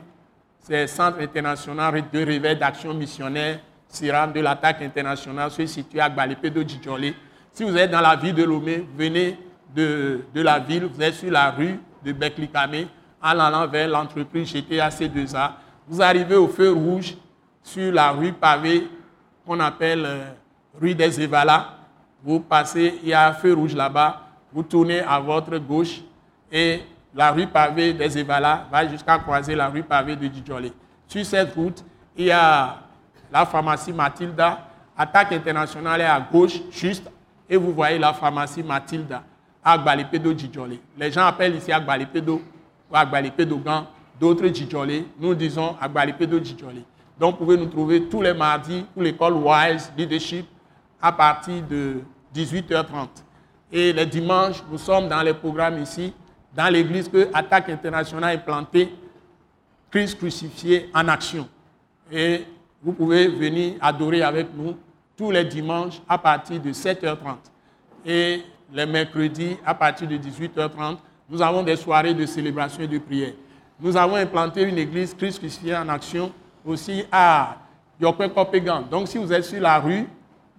c'est 0.59 0.81
le 0.81 0.87
Centre 0.87 1.19
international 1.19 2.03
de 2.11 2.25
réveil 2.25 2.55
d'action 2.55 2.93
missionnaire, 2.95 3.59
SIRAM 3.87 4.31
de 4.33 4.39
l'attaque 4.39 4.81
internationale, 4.81 5.51
se 5.51 5.65
situe 5.67 5.99
à 5.99 6.09
Gbalépé 6.09 6.49
de 6.49 6.63
Djidjolé 6.63 7.13
Si 7.51 7.63
vous 7.63 7.75
êtes 7.77 7.91
dans 7.91 8.01
la 8.01 8.15
ville 8.15 8.33
de 8.33 8.43
Lomé, 8.43 8.87
venez 8.97 9.37
de, 9.75 10.21
la 10.33 10.57
ville, 10.59 10.85
vous 10.85 11.01
êtes 11.01 11.13
sur 11.13 11.29
la 11.31 11.51
rue 11.51 11.79
de 12.03 12.11
Beklikame, 12.11 12.87
en 13.21 13.39
allant 13.39 13.67
vers 13.67 13.87
l'entreprise 13.87 14.51
GTA 14.51 14.89
C2A. 14.89 15.51
Vous 15.87 16.01
arrivez 16.01 16.35
au 16.35 16.47
feu 16.47 16.71
rouge 16.71 17.15
sur 17.61 17.93
la 17.93 18.11
rue 18.11 18.33
pavée 18.33 18.87
qu'on 19.45 19.59
appelle 19.59 20.03
euh, 20.05 20.23
rue 20.79 20.95
des 20.95 21.21
Evalas. 21.21 21.67
Vous 22.23 22.39
passez, 22.39 22.99
il 23.03 23.09
y 23.09 23.13
a 23.13 23.27
un 23.29 23.33
feu 23.33 23.53
rouge 23.53 23.75
là-bas. 23.75 24.21
Vous 24.51 24.63
tournez 24.63 25.01
à 25.01 25.19
votre 25.19 25.57
gauche 25.59 26.01
et 26.52 26.82
la 27.14 27.32
rue 27.32 27.47
pavée 27.47 27.93
des 27.93 28.18
Evalas 28.18 28.66
va 28.72 28.88
jusqu'à 28.88 29.18
croiser 29.20 29.56
la 29.56 29.70
rue 29.70 29.84
pavée 29.84 30.16
de 30.16 30.26
Djidjolé. 30.26 30.72
Sur 31.08 31.26
cette 31.26 31.54
route, 31.54 31.84
il 32.18 32.26
y 32.26 32.32
a 32.32 32.78
la 33.32 33.45
pharmacie 33.45 33.93
Matilda. 33.93 34.68
Attaque 34.97 35.32
internationale 35.32 36.02
est 36.02 36.06
à 36.06 36.20
gauche, 36.20 36.60
juste, 36.72 37.10
et 37.49 37.58
vous 37.58 37.72
voyez 37.74 37.97
la 37.97 38.14
pharmacie 38.14 38.64
Matilda 38.64 39.24
à 39.64 39.78
Gbalipedo 39.78 40.38
Djidjolé. 40.38 40.80
Les 40.97 41.12
gens 41.12 41.26
appellent 41.26 41.56
ici 41.56 41.72
Agbalipedo 41.72 42.41
ou 42.89 42.95
Agbalipedo 42.95 43.58
Gan, 43.58 43.88
d'autres 44.20 44.47
Djidjolé. 44.47 45.06
Nous 45.20 45.34
disons 45.36 45.76
Agbalipedo 45.80 46.43
Djidjolé. 46.43 46.84
Donc, 47.20 47.34
vous 47.38 47.45
pouvez 47.45 47.58
nous 47.58 47.68
trouver 47.68 48.04
tous 48.06 48.22
les 48.22 48.34
mardis 48.34 48.84
pour 48.93 49.04
l'école 49.04 49.34
Wise 49.34 49.91
Leadership 49.97 50.47
à 51.02 51.12
partir 51.12 51.62
de 51.70 52.02
18h30. 52.36 53.08
Et 53.72 53.93
les 53.93 54.06
dimanches, 54.06 54.64
nous 54.70 54.78
sommes 54.78 55.08
dans 55.08 55.22
les 55.22 55.34
programmes 55.34 55.82
ici, 55.82 56.14
dans 56.56 56.72
l'église 56.72 57.08
que 57.08 57.30
Attaque 57.34 57.70
internationale 57.70 58.36
est 58.36 58.45
plantée, 58.45 58.93
Christ 59.89 60.18
crucifié 60.18 60.89
en 60.93 61.08
action. 61.08 61.47
Et 62.12 62.45
vous 62.82 62.93
pouvez 62.93 63.28
venir 63.28 63.76
adorer 63.82 64.22
avec 64.22 64.47
nous 64.56 64.76
tous 65.18 65.32
les 65.32 65.43
dimanches 65.43 66.02
à 66.08 66.18
partir 66.18 66.60
de 66.62 66.72
7h30. 66.72 67.36
Et 68.06 68.41
les 68.74 68.86
mercredis 68.86 69.58
à 69.66 69.74
partir 69.74 70.08
de 70.08 70.18
18h30, 70.18 70.97
nous 71.30 71.41
avons 71.41 71.64
des 71.64 71.76
soirées 71.76 72.14
de 72.14 72.26
célébration 72.26 72.84
et 72.84 72.88
de 72.88 72.97
prière. 72.97 73.34
Nous 73.80 73.95
avons 73.95 74.16
implanté 74.16 74.64
une 74.64 74.78
église 74.78 75.14
Christ 75.14 75.39
crucifié 75.39 75.76
en 75.76 75.88
action 75.89 76.32
aussi 76.66 77.04
à 77.12 77.58
Yopé-Kopégan. 77.99 78.84
Donc 78.89 79.08
si 79.08 79.18
vous 79.18 79.32
êtes 79.32 79.43
sur 79.45 79.60
la 79.62 79.80
rue 79.80 80.08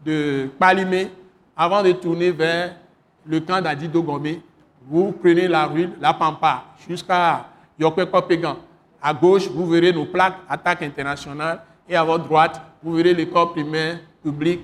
de 0.05 0.49
Palimé, 0.59 1.11
avant 1.57 1.83
de 1.83 1.93
tourner 1.93 2.31
vers 2.31 2.75
le 3.27 3.41
camp 3.41 3.61
d'Adi 3.61 3.89
Dogomé, 3.89 4.41
vous 4.89 5.13
prenez 5.13 5.49
la 5.49 5.67
rue 5.67 5.89
La 6.01 6.13
Pampa 6.15 6.65
jusqu'à 6.89 7.47
Yopé-Kopégan. 7.79 8.57
À 9.01 9.13
gauche, 9.15 9.49
vous 9.49 9.67
verrez 9.67 9.93
nos 9.93 10.07
plaques 10.07 10.37
Attaque 10.49 10.83
internationale 10.83 11.63
et 11.89 11.97
à 11.97 12.05
votre 12.05 12.25
droite, 12.25 12.61
vous 12.83 12.95
verrez 12.95 13.15
l'école 13.15 13.51
primaire 13.51 13.99
publique 14.23 14.63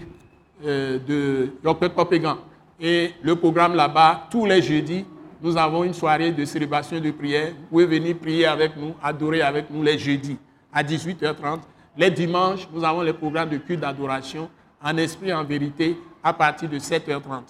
euh, 0.64 0.98
de 0.98 1.52
Yopé-Kopégan. 1.64 2.38
Et 2.80 3.12
le 3.22 3.34
programme 3.36 3.74
là-bas, 3.74 4.28
tous 4.30 4.46
les 4.46 4.62
jeudis, 4.62 5.04
nous 5.42 5.56
avons 5.56 5.84
une 5.84 5.94
soirée 5.94 6.32
de 6.32 6.44
célébration 6.44 7.00
de 7.00 7.10
prière. 7.10 7.52
Vous 7.52 7.66
pouvez 7.70 7.86
venir 7.86 8.16
prier 8.16 8.46
avec 8.46 8.76
nous, 8.76 8.94
adorer 9.02 9.42
avec 9.42 9.70
nous 9.70 9.82
les 9.82 9.98
jeudis 9.98 10.36
à 10.72 10.82
18h30. 10.82 11.60
Les 11.96 12.10
dimanches, 12.10 12.68
nous 12.72 12.84
avons 12.84 13.02
les 13.02 13.12
programmes 13.12 13.48
de 13.50 13.58
culte 13.58 13.80
d'adoration 13.80 14.48
en 14.82 14.96
esprit 14.96 15.32
en 15.32 15.44
vérité 15.44 15.96
à 16.22 16.32
partir 16.32 16.68
de 16.68 16.78
7h30. 16.78 17.42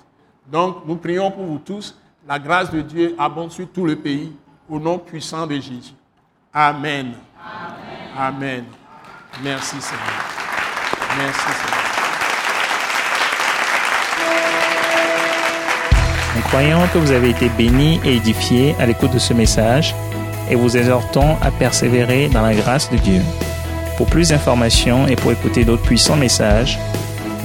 Donc, 0.50 0.86
nous 0.86 0.96
prions 0.96 1.30
pour 1.30 1.44
vous 1.44 1.58
tous. 1.58 1.94
La 2.29 2.39
grâce 2.39 2.70
de 2.70 2.83
Dieu 2.83 3.14
abonde 3.18 3.51
sur 3.51 3.66
tout 3.72 3.87
le 3.87 3.97
pays 3.97 4.31
au 4.68 4.79
nom 4.79 4.99
puissant 4.99 5.47
de 5.47 5.55
Jésus. 5.55 5.95
Amen. 6.53 7.14
Amen. 7.41 8.14
Amen. 8.18 8.64
Merci 9.43 9.76
Seigneur. 9.81 10.05
Merci 11.16 11.41
Seigneur. 11.41 11.85
Nous 16.37 16.43
croyons 16.43 16.87
que 16.93 16.99
vous 16.99 17.12
avez 17.12 17.31
été 17.31 17.49
bénis 17.49 17.99
et 18.05 18.16
édifiés 18.16 18.74
à 18.79 18.85
l'écoute 18.85 19.14
de 19.14 19.18
ce 19.18 19.33
message 19.33 19.95
et 20.51 20.55
vous 20.55 20.76
exhortons 20.76 21.39
à 21.41 21.51
persévérer 21.51 22.29
dans 22.29 22.43
la 22.43 22.55
grâce 22.55 22.91
de 22.91 22.99
Dieu. 22.99 23.22
Pour 23.97 24.07
plus 24.07 24.29
d'informations 24.29 25.07
et 25.07 25.16
pour 25.16 25.33
écouter 25.33 25.64
d'autres 25.64 25.83
puissants 25.83 26.16
messages, 26.16 26.79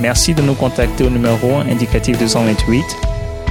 merci 0.01 0.33
de 0.33 0.41
nous 0.41 0.55
contacter 0.55 1.05
au 1.05 1.09
numéro 1.09 1.55
indicatif 1.59 2.19
228 2.19 3.12